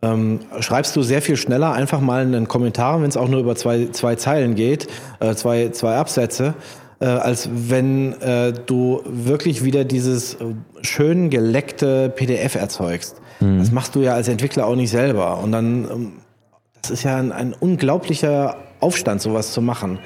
[0.00, 3.56] ähm, schreibst du sehr viel schneller einfach mal einen Kommentar, wenn es auch nur über
[3.56, 4.86] zwei, zwei Zeilen geht,
[5.20, 6.54] äh, zwei, zwei Absätze,
[7.00, 13.20] äh, als wenn äh, du wirklich wieder dieses äh, schön geleckte PDF erzeugst.
[13.40, 13.58] Mhm.
[13.58, 15.38] Das machst du ja als Entwickler auch nicht selber.
[15.38, 16.12] Und dann, ähm,
[16.80, 19.98] das ist ja ein, ein unglaublicher Aufstand, sowas zu machen.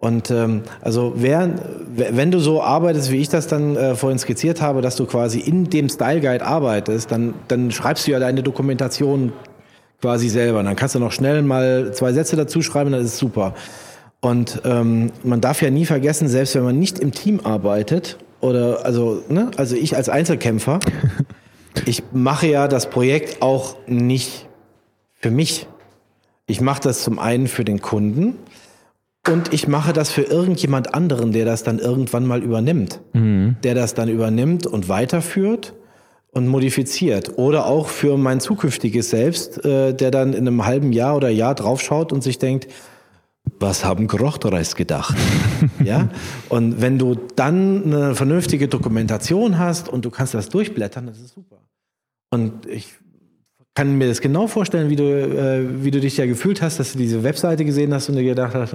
[0.00, 1.50] Und ähm, also wer,
[1.94, 5.40] wenn du so arbeitest, wie ich das dann äh, vorhin skizziert habe, dass du quasi
[5.40, 9.34] in dem Style Guide arbeitest, dann, dann schreibst du ja deine Dokumentation
[10.00, 10.62] quasi selber.
[10.62, 13.54] Dann kannst du noch schnell mal zwei Sätze dazu schreiben, dann ist es super.
[14.20, 18.86] Und ähm, man darf ja nie vergessen, selbst wenn man nicht im Team arbeitet oder
[18.86, 20.80] also ne, also ich als Einzelkämpfer,
[21.84, 24.46] ich mache ja das Projekt auch nicht
[25.16, 25.66] für mich.
[26.46, 28.38] Ich mache das zum einen für den Kunden
[29.28, 33.00] und ich mache das für irgendjemand anderen, der das dann irgendwann mal übernimmt.
[33.12, 33.56] Mhm.
[33.62, 35.74] Der das dann übernimmt und weiterführt
[36.32, 37.38] und modifiziert.
[37.38, 41.54] Oder auch für mein zukünftiges Selbst, äh, der dann in einem halben Jahr oder Jahr
[41.54, 42.68] draufschaut und sich denkt,
[43.58, 45.16] was haben Grochtereis gedacht?
[45.84, 46.08] ja?
[46.48, 51.34] Und wenn du dann eine vernünftige Dokumentation hast und du kannst das durchblättern, das ist
[51.34, 51.58] super.
[52.30, 52.94] Und ich
[53.74, 56.92] kann mir das genau vorstellen, wie du, äh, wie du dich ja gefühlt hast, dass
[56.92, 58.74] du diese Webseite gesehen hast und dir gedacht hast,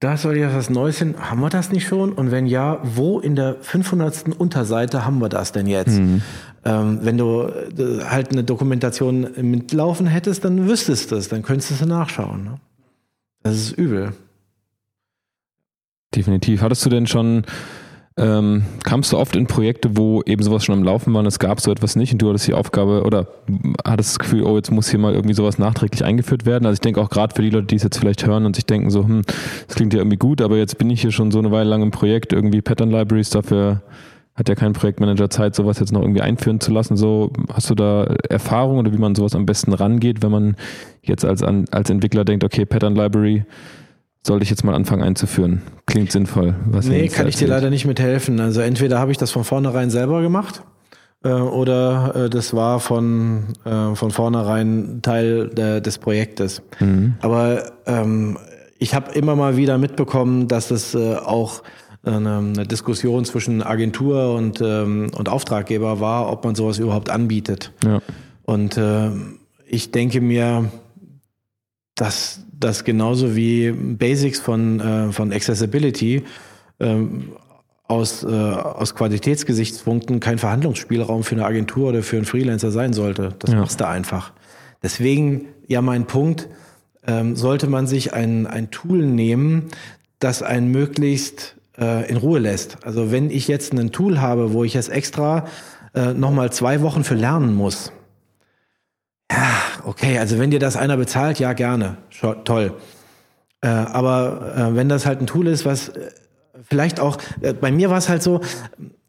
[0.00, 1.14] da soll ja was Neues hin.
[1.18, 2.12] Haben wir das nicht schon?
[2.12, 4.36] Und wenn ja, wo in der 500.
[4.38, 5.98] Unterseite haben wir das denn jetzt?
[5.98, 6.22] Mhm.
[6.64, 11.80] Ähm, wenn du äh, halt eine Dokumentation mitlaufen hättest, dann wüsstest du es, dann könntest
[11.80, 12.44] du nachschauen.
[12.44, 12.54] Ne?
[13.42, 14.12] Das ist übel.
[16.14, 16.62] Definitiv.
[16.62, 17.44] Hattest du denn schon
[18.18, 21.38] ähm, kamst du oft in Projekte, wo eben sowas schon am Laufen war und es
[21.38, 23.28] gab so etwas nicht und du hattest die Aufgabe oder
[23.84, 26.64] hattest das Gefühl, oh, jetzt muss hier mal irgendwie sowas nachträglich eingeführt werden?
[26.64, 28.64] Also ich denke auch gerade für die Leute, die es jetzt vielleicht hören und sich
[28.64, 29.22] denken so, hm,
[29.66, 31.82] das klingt ja irgendwie gut, aber jetzt bin ich hier schon so eine Weile lang
[31.82, 33.82] im Projekt, irgendwie Pattern Libraries, dafür
[34.34, 36.96] hat ja kein Projektmanager Zeit, sowas jetzt noch irgendwie einführen zu lassen.
[36.96, 40.56] So, hast du da Erfahrung oder wie man sowas am besten rangeht, wenn man
[41.02, 43.44] jetzt als, als Entwickler denkt, okay, Pattern Library,
[44.26, 45.62] sollte ich jetzt mal anfangen einzuführen.
[45.86, 46.54] Klingt sinnvoll.
[46.66, 48.40] Was nee, kann ich dir leider nicht mithelfen.
[48.40, 50.62] Also entweder habe ich das von vornherein selber gemacht
[51.24, 56.62] äh, oder äh, das war von, äh, von vornherein Teil der, des Projektes.
[56.80, 57.14] Mhm.
[57.20, 58.38] Aber ähm,
[58.78, 61.62] ich habe immer mal wieder mitbekommen, dass es äh, auch
[62.02, 67.72] eine, eine, Diskussion zwischen Agentur und, ähm, und Auftraggeber war, ob man sowas überhaupt anbietet.
[67.84, 68.00] Ja.
[68.44, 69.10] Und äh,
[69.66, 70.70] ich denke mir,
[71.96, 76.22] dass das genauso wie Basics von, äh, von Accessibility
[76.78, 77.32] ähm,
[77.88, 83.34] aus, äh, aus Qualitätsgesichtspunkten kein Verhandlungsspielraum für eine Agentur oder für einen Freelancer sein sollte.
[83.38, 83.60] Das ja.
[83.60, 84.32] machst du einfach.
[84.82, 86.48] Deswegen ja mein Punkt,
[87.06, 89.68] ähm, sollte man sich ein, ein Tool nehmen,
[90.18, 92.84] das einen möglichst äh, in Ruhe lässt.
[92.84, 95.46] Also wenn ich jetzt ein Tool habe, wo ich jetzt extra
[95.94, 97.92] äh, nochmal zwei Wochen für lernen muss,
[99.30, 101.96] ja, okay, also wenn dir das einer bezahlt, ja, gerne.
[102.44, 102.74] Toll.
[103.60, 106.10] Äh, aber äh, wenn das halt ein Tool ist, was äh,
[106.62, 108.40] vielleicht auch, äh, bei mir war es halt so,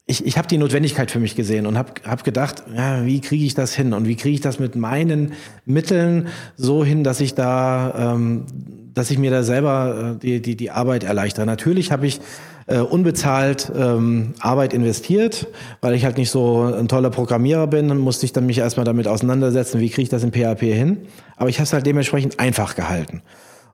[0.05, 3.43] ich, ich habe die Notwendigkeit für mich gesehen und habe hab gedacht, ja, wie kriege
[3.43, 5.33] ich das hin und wie kriege ich das mit meinen
[5.65, 8.45] Mitteln so hin, dass ich da, ähm,
[8.93, 11.45] dass ich mir da selber äh, die, die, die Arbeit erleichtere.
[11.45, 12.21] Natürlich habe ich
[12.67, 15.47] äh, unbezahlt ähm, Arbeit investiert,
[15.81, 19.07] weil ich halt nicht so ein toller Programmierer bin, musste ich dann mich erstmal damit
[19.07, 20.97] auseinandersetzen, wie kriege ich das in PHP hin.
[21.37, 23.21] Aber ich habe es halt dementsprechend einfach gehalten.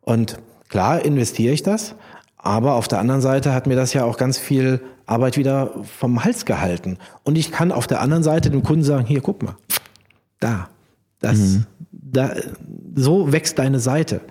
[0.02, 0.38] Und
[0.70, 1.96] klar investiere ich das,
[2.38, 6.24] aber auf der anderen Seite hat mir das ja auch ganz viel Arbeit wieder vom
[6.24, 6.98] Hals gehalten.
[7.24, 9.56] Und ich kann auf der anderen Seite dem Kunden sagen, hier, guck mal,
[10.40, 10.70] da,
[11.20, 11.66] das, mhm.
[11.92, 12.32] da,
[12.96, 14.22] so wächst deine Seite.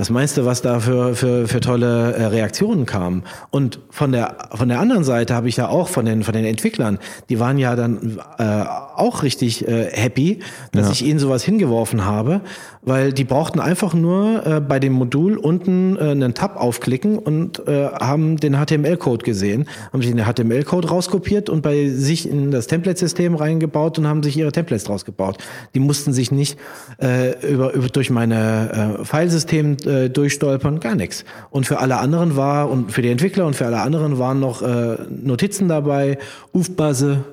[0.00, 3.22] Was meinst du, was da für, für, für tolle äh, Reaktionen kamen?
[3.50, 6.46] Und von der, von der anderen Seite habe ich ja auch von den, von den
[6.46, 6.98] Entwicklern,
[7.28, 8.64] die waren ja dann äh,
[8.96, 10.38] auch richtig äh, happy,
[10.72, 10.92] dass ja.
[10.92, 12.40] ich ihnen sowas hingeworfen habe,
[12.82, 17.66] weil die brauchten einfach nur äh, bei dem Modul unten äh, einen Tab aufklicken und
[17.68, 22.66] äh, haben den HTML-Code gesehen, haben sich den HTML-Code rauskopiert und bei sich in das
[22.68, 25.38] Template-System reingebaut und haben sich ihre Templates draus gebaut.
[25.74, 26.58] Die mussten sich nicht
[27.02, 31.24] äh, über, über durch meine äh, Filesystem äh, durchstolpern, gar nichts.
[31.50, 34.62] Und für alle anderen war, und für die Entwickler und für alle anderen waren noch
[34.62, 36.18] äh, Notizen dabei,
[36.52, 37.24] Ufbase,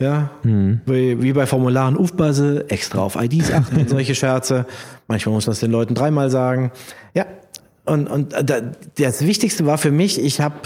[0.00, 0.80] ja, mhm.
[0.86, 4.66] wie, wie, bei Formularen Ufbase, extra auf IDs achten, solche Scherze.
[5.06, 6.72] Manchmal muss man es den Leuten dreimal sagen.
[7.14, 7.26] Ja,
[7.84, 8.34] und, und
[8.98, 10.56] das Wichtigste war für mich, ich habe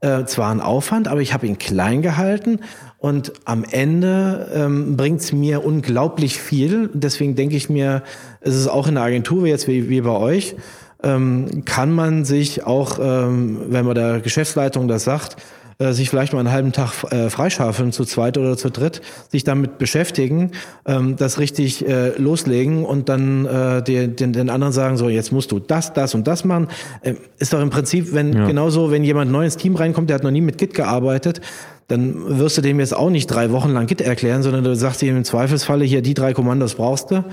[0.00, 2.60] äh, zwar ein Aufwand, aber ich habe ihn klein gehalten
[2.98, 6.90] und am Ende ähm, bringt es mir unglaublich viel.
[6.94, 8.02] Deswegen denke ich mir,
[8.40, 10.56] es ist auch in der Agentur jetzt wie, wie bei euch,
[11.02, 15.36] ähm, kann man sich auch, ähm, wenn man der Geschäftsleitung das sagt,
[15.78, 19.00] äh, sich vielleicht mal einen halben Tag äh, freischaufeln, zu zweit oder zu dritt,
[19.30, 20.52] sich damit beschäftigen,
[20.86, 25.32] ähm, das richtig äh, loslegen und dann äh, den, den, den anderen sagen, so jetzt
[25.32, 26.68] musst du das, das und das machen.
[27.02, 28.46] Äh, ist doch im Prinzip, wenn Ja.
[28.46, 31.40] genauso, wenn jemand neu ins Team reinkommt, der hat noch nie mit Git gearbeitet,
[31.88, 35.02] dann wirst du dem jetzt auch nicht drei Wochen lang Git erklären, sondern du sagst
[35.02, 37.24] ihm im Zweifelsfalle hier die drei Kommandos brauchst du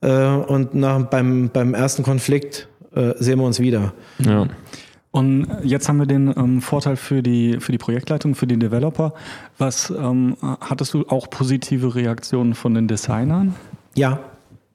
[0.00, 2.66] äh, und nach, beim, beim ersten Konflikt
[2.96, 3.92] äh, sehen wir uns wieder.
[4.18, 4.48] Ja.
[5.12, 9.12] Und jetzt haben wir den ähm, Vorteil für die, für die Projektleitung, für die Developer.
[9.58, 13.54] Was ähm, hattest du auch positive Reaktionen von den Designern?
[13.94, 14.20] Ja,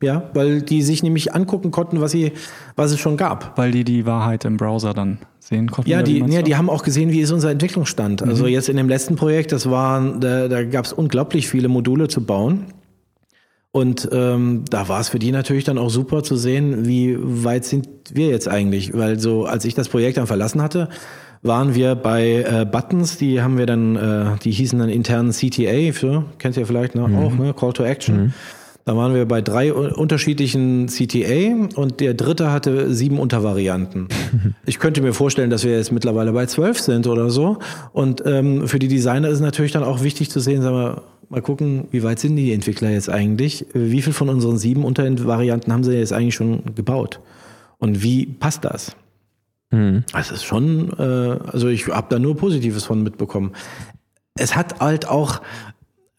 [0.02, 2.34] ja, weil die sich nämlich angucken konnten, was sie,
[2.76, 3.58] was es schon gab.
[3.58, 5.90] Weil die die Wahrheit im Browser dann sehen konnten?
[5.90, 8.22] Ja, die, ja, die haben auch gesehen, wie ist unser Entwicklungsstand.
[8.22, 12.08] Also jetzt in dem letzten Projekt, das waren, da, da gab es unglaublich viele Module
[12.10, 12.66] zu bauen.
[13.78, 17.64] Und ähm, da war es für die natürlich dann auch super zu sehen, wie weit
[17.64, 18.98] sind wir jetzt eigentlich.
[18.98, 20.90] Weil so, als ich das Projekt dann verlassen hatte,
[21.44, 25.92] waren wir bei äh, Buttons, die haben wir dann, äh, die hießen dann internen CTA,
[25.94, 27.04] für, kennt ihr vielleicht ne?
[27.04, 27.54] auch, ne?
[27.54, 28.34] Call to Action.
[28.86, 34.08] Da waren wir bei drei unterschiedlichen CTA und der dritte hatte sieben Untervarianten.
[34.66, 37.60] Ich könnte mir vorstellen, dass wir jetzt mittlerweile bei zwölf sind oder so.
[37.94, 41.04] Und ähm, für die Designer ist es natürlich dann auch wichtig zu sehen, sagen wir,
[41.30, 43.66] mal gucken, wie weit sind die Entwickler jetzt eigentlich?
[43.74, 47.20] Wie viel von unseren sieben Untervarianten haben sie jetzt eigentlich schon gebaut?
[47.78, 48.96] Und wie passt das?
[49.72, 50.04] Mhm.
[50.14, 53.52] Das ist schon, äh, also ich habe da nur Positives von mitbekommen.
[54.36, 55.42] Es hat halt auch,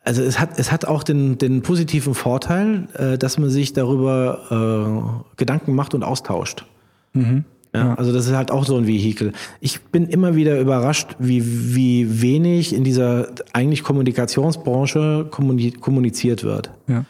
[0.04, 5.24] also es hat, es hat auch den, den positiven Vorteil, äh, dass man sich darüber
[5.32, 6.66] äh, Gedanken macht und austauscht.
[7.74, 9.32] Ja, also das ist halt auch so ein Vehikel.
[9.60, 16.70] Ich bin immer wieder überrascht, wie, wie wenig in dieser eigentlich Kommunikationsbranche kommuni kommuniziert wird.
[16.86, 17.04] Ja.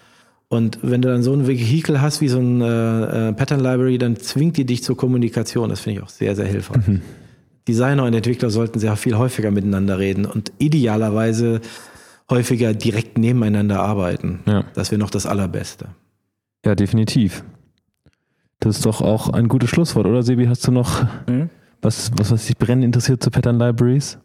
[0.49, 3.99] Und wenn du dann so ein Vehikel hast wie so ein äh, äh, Pattern Library,
[3.99, 5.69] dann zwingt die dich zur Kommunikation.
[5.69, 6.83] Das finde ich auch sehr, sehr hilfreich.
[7.69, 11.61] Designer und Entwickler sollten sehr viel häufiger miteinander reden und idealerweise
[12.31, 14.41] häufiger direkt nebeneinander arbeiten.
[14.47, 14.65] Ja.
[14.75, 15.89] Das wäre noch das Allerbeste.
[16.65, 17.45] ja, definitiv.
[18.61, 20.47] Das ist doch auch ein gutes Schlusswort, oder Sebi?
[20.47, 21.51] Hast du noch Mhm.
[21.83, 24.19] was, was, was dich brennend interessiert zu Pattern Libraries?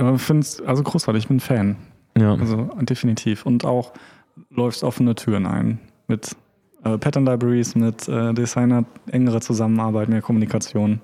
[0.00, 1.76] Ich finde es also großartig, ich bin Fan.
[2.16, 2.34] Ja.
[2.34, 3.46] Also definitiv.
[3.46, 3.92] Und auch
[4.50, 6.36] läufst offene Türen ein mit
[6.84, 11.00] äh, Pattern Libraries, mit äh, Designer, engere Zusammenarbeit, mehr Kommunikation.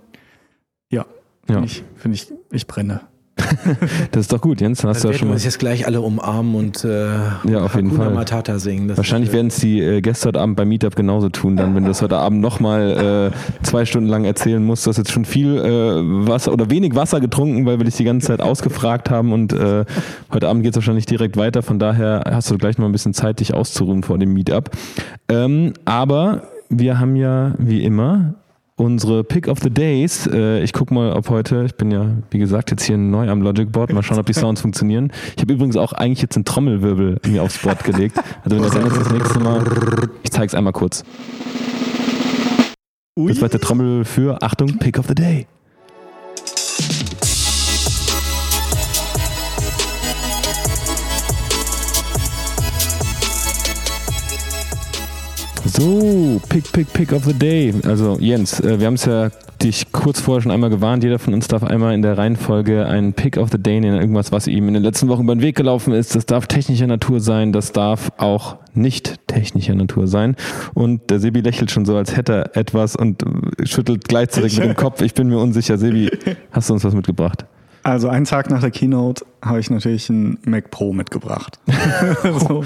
[0.92, 1.04] Ja,
[1.48, 1.54] Ja.
[1.54, 3.00] finde ich, find ich, ich brenne.
[4.12, 4.80] Das ist doch gut, Jens.
[4.80, 5.36] Dann hast du ja schon mal.
[5.36, 7.06] jetzt gleich alle umarmen und äh,
[7.44, 8.14] Ja, auf jeden Hakuna Fall.
[8.14, 8.88] Matata singen.
[8.88, 11.74] Das Wahrscheinlich ist, werden es die äh, Gäste heute Abend beim Meetup genauso tun, dann,
[11.74, 14.86] wenn du das heute Abend nochmal äh, zwei Stunden lang erzählen musst.
[14.86, 18.04] Du hast jetzt schon viel äh, Wasser oder wenig Wasser getrunken, weil wir dich die
[18.04, 19.84] ganze Zeit ausgefragt haben und äh,
[20.32, 21.62] heute Abend geht es wahrscheinlich direkt weiter.
[21.62, 24.70] Von daher hast du gleich noch ein bisschen Zeit, dich auszuruhen vor dem Meetup.
[25.28, 28.34] Ähm, aber wir haben ja wie immer
[28.76, 30.26] unsere Pick of the Days.
[30.26, 33.42] Äh, ich gucke mal, ob heute, ich bin ja, wie gesagt, jetzt hier neu am
[33.42, 35.12] Logic Board, mal schauen, ob die Sounds funktionieren.
[35.36, 38.18] Ich habe übrigens auch eigentlich jetzt einen Trommelwirbel mir aufs Board gelegt.
[38.42, 39.64] Also wenn das ändert das nächste Mal.
[40.22, 41.04] Ich zeige es einmal kurz.
[43.16, 45.46] Das war der Trommel für, Achtung, Pick of the Day.
[55.66, 57.72] So, Pick, Pick, Pick of the Day.
[57.84, 59.30] Also Jens, äh, wir haben es ja
[59.62, 61.02] dich kurz vorher schon einmal gewarnt.
[61.02, 63.98] Jeder von uns darf einmal in der Reihenfolge einen Pick of the Day nennen.
[63.98, 66.14] Irgendwas, was ihm in den letzten Wochen über den Weg gelaufen ist.
[66.14, 67.52] Das darf technischer Natur sein.
[67.52, 70.36] Das darf auch nicht technischer Natur sein.
[70.74, 73.24] Und der Sebi lächelt schon so, als hätte er etwas und
[73.64, 75.00] schüttelt gleichzeitig mit dem Kopf.
[75.00, 75.78] Ich bin mir unsicher.
[75.78, 76.10] Sebi,
[76.52, 77.46] hast du uns was mitgebracht?
[77.84, 81.58] Also einen Tag nach der Keynote habe ich natürlich einen Mac Pro mitgebracht.
[82.48, 82.64] so.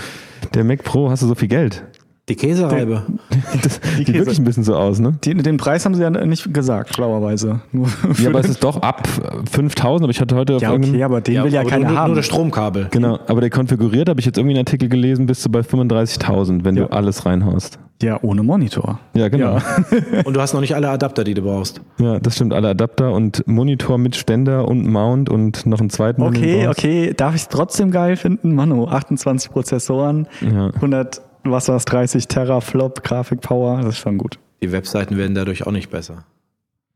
[0.54, 1.84] Der Mac Pro, hast du so viel Geld?
[2.28, 3.02] Die Käsereibe.
[3.62, 4.18] Das sieht Käse.
[4.18, 5.14] wirklich ein bisschen so aus, ne?
[5.24, 7.60] Den, den Preis haben sie ja nicht gesagt, schlauerweise.
[7.72, 9.08] Nur für Ja, aber es den- ist doch ab
[9.50, 12.08] 5000, aber ich hatte heute auf ja okay, aber den will ja keiner haben.
[12.08, 12.88] Nur das Stromkabel.
[12.90, 16.64] Genau, aber der konfiguriert, habe ich jetzt irgendwie einen Artikel gelesen, bist du bei 35.000,
[16.64, 16.84] wenn Ja.
[16.86, 17.78] du alles reinhaust.
[18.02, 19.00] ja, ohne Monitor.
[19.14, 19.54] Ja, genau.
[19.56, 19.62] Ja.
[20.12, 20.20] Ja.
[20.24, 21.80] Und du hast noch nicht alle Adapter, die du brauchst.
[22.22, 22.52] das stimmt.
[22.52, 26.22] Alle Adapter und Monitor mit Ständer und Mount und noch einen zweiten.
[26.22, 28.54] Okay, okay, darf ich es trotzdem geil finden?
[28.54, 30.70] Mano, 28 Prozessoren, Ja.
[30.74, 34.38] 100, was war's, 30 Teraflop, Grafikpower, das ist schon gut.
[34.62, 36.24] Die Webseiten werden dadurch auch nicht besser.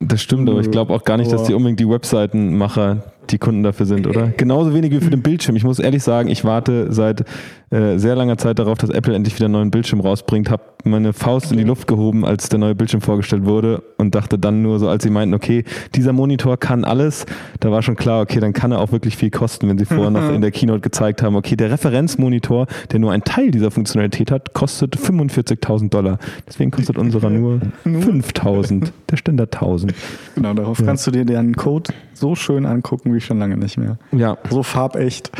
[0.01, 3.62] Das stimmt, aber ich glaube auch gar nicht, dass die unbedingt die Webseitenmacher die Kunden
[3.62, 4.28] dafür sind, oder?
[4.37, 5.57] Genauso wenig wie für den Bildschirm.
[5.57, 7.24] Ich muss ehrlich sagen, ich warte seit
[7.72, 10.51] äh, sehr langer Zeit darauf, dass Apple endlich wieder einen neuen Bildschirm rausbringt.
[10.51, 14.39] Habe meine Faust in die Luft gehoben, als der neue Bildschirm vorgestellt wurde und dachte
[14.39, 15.64] dann nur so, als sie meinten, okay,
[15.95, 17.24] dieser Monitor kann alles,
[17.61, 20.11] da war schon klar, okay, dann kann er auch wirklich viel kosten, wenn sie vorher
[20.11, 24.30] noch in der Keynote gezeigt haben, okay, der Referenzmonitor, der nur einen Teil dieser Funktionalität
[24.30, 26.18] hat, kostet 45.000 Dollar.
[26.47, 29.95] Deswegen kostet unserer nur 5.000, der Ständer 1.000.
[30.35, 30.85] Genau, darauf ja.
[30.85, 33.99] kannst du dir den Code so schön angucken wie schon lange nicht mehr.
[34.12, 34.37] Ja.
[34.51, 35.31] So farbecht.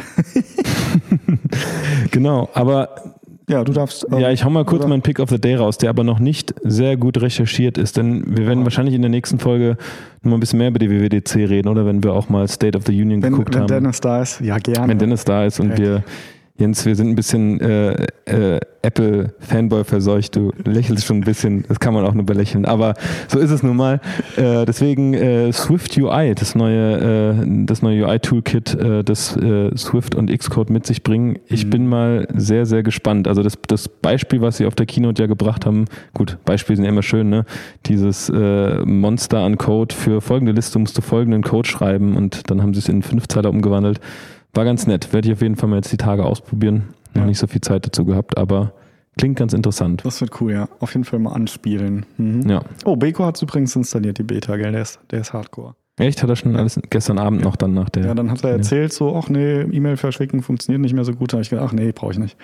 [2.11, 3.13] genau, aber
[3.49, 4.07] ja, du darfst.
[4.11, 6.19] Ähm, ja, ich hau mal kurz meinen Pick of the Day raus, der aber noch
[6.19, 8.65] nicht sehr gut recherchiert ist, denn wir werden oh.
[8.65, 9.77] wahrscheinlich in der nächsten Folge
[10.23, 12.79] noch mal ein bisschen mehr über die WWDC reden oder wenn wir auch mal State
[12.79, 13.71] of the Union wenn, geguckt wenn haben.
[13.71, 14.89] Wenn Dennis da ist, ja gerne.
[14.89, 15.83] Wenn Dennis da ist und okay.
[15.83, 16.05] wir
[16.63, 20.37] Jens, wir sind ein bisschen äh, äh, Apple-Fanboy verseucht.
[20.37, 22.67] Du lächelst schon ein bisschen, das kann man auch nur belächeln.
[22.67, 22.95] Aber
[23.27, 24.01] so ist es nun mal.
[24.37, 30.15] Äh, deswegen äh, Swift UI, das neue, äh, das neue UI-Toolkit, äh, das äh, Swift
[30.15, 31.41] und Xcode mit sich bringen.
[31.49, 31.71] Ich mhm.
[31.71, 33.27] bin mal sehr, sehr gespannt.
[33.27, 36.85] Also das, das Beispiel, was sie auf der Keynote ja gebracht haben, gut, Beispiele sind
[36.85, 37.45] immer schön, ne?
[37.87, 42.63] Dieses äh, Monster an Code für folgende Liste musst du folgenden Code schreiben und dann
[42.63, 43.99] haben sie es in Fünfzeiler umgewandelt.
[44.55, 45.13] War ganz nett.
[45.13, 46.89] Werde ich auf jeden Fall mal jetzt die Tage ausprobieren.
[47.15, 47.27] Noch ja.
[47.27, 48.73] nicht so viel Zeit dazu gehabt, aber
[49.17, 50.05] klingt ganz interessant.
[50.05, 50.69] Das wird cool, ja.
[50.79, 52.05] Auf jeden Fall mal anspielen.
[52.19, 52.49] Mhm.
[52.49, 52.63] Ja.
[52.85, 54.73] Oh, Beko hat es übrigens installiert, die Beta, gell?
[54.73, 55.75] Der ist, der ist hardcore.
[55.99, 56.23] Echt?
[56.23, 57.47] Hat er schon alles gestern Abend ja.
[57.47, 58.07] noch dann nach der.
[58.07, 61.33] Ja, dann hat er erzählt, so, ach nee, E-Mail verschicken funktioniert nicht mehr so gut.
[61.33, 62.37] Da habe ich gedacht, ach nee, brauche ich nicht.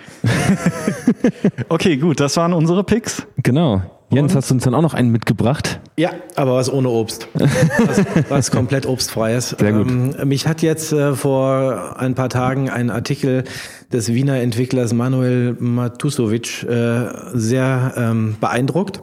[1.69, 3.25] okay, gut, das waren unsere Picks.
[3.37, 3.81] Genau.
[4.11, 5.79] Jens, hast du uns dann auch noch einen mitgebracht?
[5.95, 7.27] Ja, aber was ohne Obst.
[7.33, 9.55] Was, was komplett obstfreies.
[9.59, 9.87] Sehr gut.
[9.87, 13.43] Ähm, mich hat jetzt äh, vor ein paar Tagen ein Artikel
[13.93, 19.01] des Wiener Entwicklers Manuel Matusovic äh, sehr ähm, beeindruckt.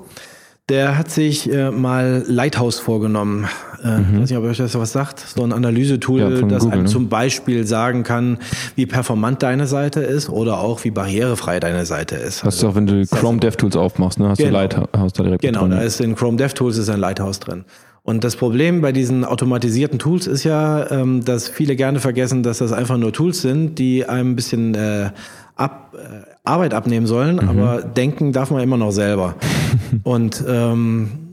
[0.68, 3.46] Der hat sich äh, mal Lighthouse vorgenommen.
[3.84, 4.04] Äh, mhm.
[4.14, 5.20] Ich weiß nicht, ob euch das was sagt.
[5.20, 6.88] So ein Analysetool, ja, das Google, einem ne?
[6.88, 8.38] zum Beispiel sagen kann,
[8.74, 12.42] wie performant deine Seite ist oder auch wie barrierefrei deine Seite ist.
[12.42, 14.28] Hast also, du auch, wenn du Chrome DevTools aufmachst, ne?
[14.28, 14.50] hast genau.
[14.50, 15.70] du Lighthouse da direkt Genau, drin.
[15.70, 17.64] da ist in Chrome DevTools ist ein Lighthouse drin.
[18.02, 22.58] Und das Problem bei diesen automatisierten Tools ist ja, ähm, dass viele gerne vergessen, dass
[22.58, 25.10] das einfach nur Tools sind, die einem ein bisschen äh,
[25.54, 27.48] ab, äh, Arbeit abnehmen sollen, mhm.
[27.48, 29.34] aber denken darf man immer noch selber.
[30.02, 31.30] Und ähm,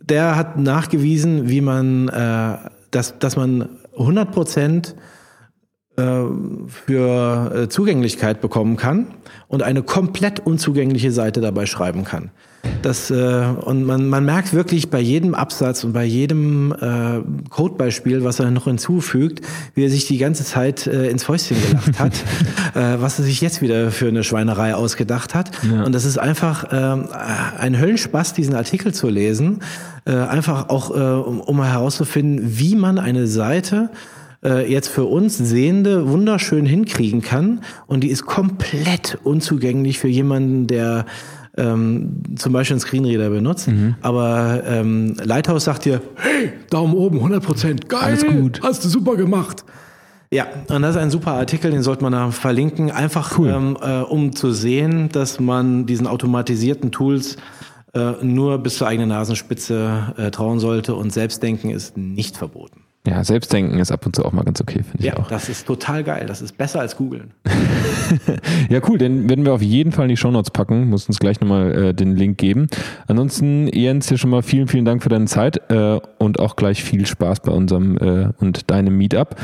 [0.00, 2.56] der hat nachgewiesen, wie man, äh,
[2.90, 4.94] dass, dass man 100 Prozent
[5.96, 6.22] äh,
[6.68, 9.08] für äh, Zugänglichkeit bekommen kann
[9.48, 12.30] und eine komplett unzugängliche Seite dabei schreiben kann.
[12.82, 18.24] Das, äh, und man, man merkt wirklich bei jedem Absatz und bei jedem äh, Codebeispiel,
[18.24, 19.40] was er noch hinzufügt,
[19.74, 22.12] wie er sich die ganze Zeit äh, ins Fäustchen gelacht hat,
[22.74, 25.50] äh, was er sich jetzt wieder für eine Schweinerei ausgedacht hat.
[25.70, 25.84] Ja.
[25.84, 29.60] Und das ist einfach äh, ein Höllenspaß, diesen Artikel zu lesen,
[30.04, 33.90] äh, einfach auch, äh, um, um herauszufinden, wie man eine Seite
[34.44, 37.60] äh, jetzt für uns Sehende wunderschön hinkriegen kann.
[37.86, 41.06] Und die ist komplett unzugänglich für jemanden, der
[41.56, 43.68] ähm, zum Beispiel einen Screenreader benutzt.
[43.68, 43.96] Mhm.
[44.00, 48.60] Aber ähm, Lighthouse sagt dir, hey, Daumen oben, 100 Prozent, geil, Alles gut.
[48.62, 49.64] hast du super gemacht.
[50.30, 53.48] Ja, und das ist ein super Artikel, den sollte man da verlinken, einfach cool.
[53.48, 57.36] ähm, äh, um zu sehen, dass man diesen automatisierten Tools
[57.92, 62.81] äh, nur bis zur eigenen Nasenspitze äh, trauen sollte und Selbstdenken ist nicht verboten.
[63.04, 65.28] Ja, Selbstdenken ist ab und zu auch mal ganz okay, finde ja, ich auch.
[65.28, 66.26] Das ist total geil.
[66.26, 67.32] Das ist besser als googeln.
[68.68, 68.96] ja, cool.
[68.96, 70.88] Den werden wir auf jeden Fall in die Shownotes packen.
[70.88, 72.68] Muss uns gleich nochmal äh, den Link geben.
[73.08, 76.84] Ansonsten, Jens, hier schon mal vielen, vielen Dank für deine Zeit äh, und auch gleich
[76.84, 79.34] viel Spaß bei unserem äh, und deinem Meetup.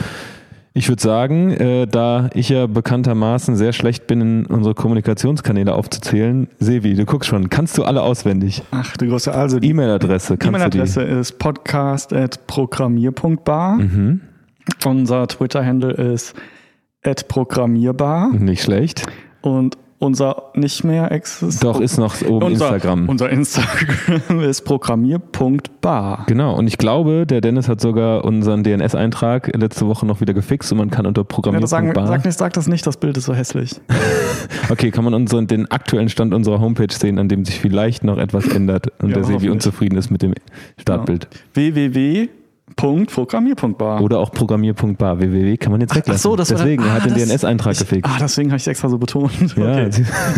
[0.78, 6.46] Ich würde sagen, äh, da ich ja bekanntermaßen sehr schlecht bin, in unsere Kommunikationskanäle aufzuzählen,
[6.60, 8.62] Sevi, du guckst schon, kannst du alle auswendig?
[8.70, 13.78] Ach, du große, also die E-Mail-Adresse, E-Mail-Adresse ist podcast.programmier.bar.
[13.78, 14.20] Mhm.
[14.84, 16.36] Unser Twitter-Handle ist
[17.26, 18.30] programmierbar.
[18.34, 19.04] Nicht schlecht.
[19.40, 21.64] Und unser nicht mehr existiert.
[21.64, 23.08] Doch, ist noch oben unser, Instagram.
[23.08, 26.24] Unser Instagram ist programmier.bar.
[26.26, 30.70] Genau, und ich glaube, der Dennis hat sogar unseren DNS-Eintrag letzte Woche noch wieder gefixt
[30.72, 31.82] und man kann unter programmier.bar.
[31.82, 33.72] Ja, sag, sag, sag das nicht, das Bild ist so hässlich.
[34.70, 38.18] okay, kann man unseren, den aktuellen Stand unserer Homepage sehen, an dem sich vielleicht noch
[38.18, 40.34] etwas ändert und ja, der Sevi unzufrieden ist mit dem
[40.78, 41.28] Startbild.
[41.54, 41.74] Genau.
[41.74, 42.28] www
[42.78, 44.00] Programmier.bar.
[44.00, 45.18] Oder auch Programmier.bar.
[45.18, 46.14] www kann man jetzt weglassen.
[46.14, 48.10] Ach so, das Deswegen, war, ah, er hat den DNS-Eintrag gefixt.
[48.10, 49.28] Ah, deswegen habe ich es extra so betont.
[49.58, 49.90] Ja, okay.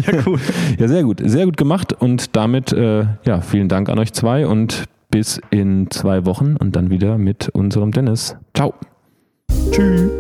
[0.07, 0.39] ja, cool.
[0.79, 1.21] ja, sehr gut.
[1.23, 5.91] Sehr gut gemacht und damit, äh, ja, vielen Dank an euch zwei und bis in
[5.91, 8.37] zwei Wochen und dann wieder mit unserem Dennis.
[8.55, 8.75] Ciao.
[9.71, 10.11] Tschüss.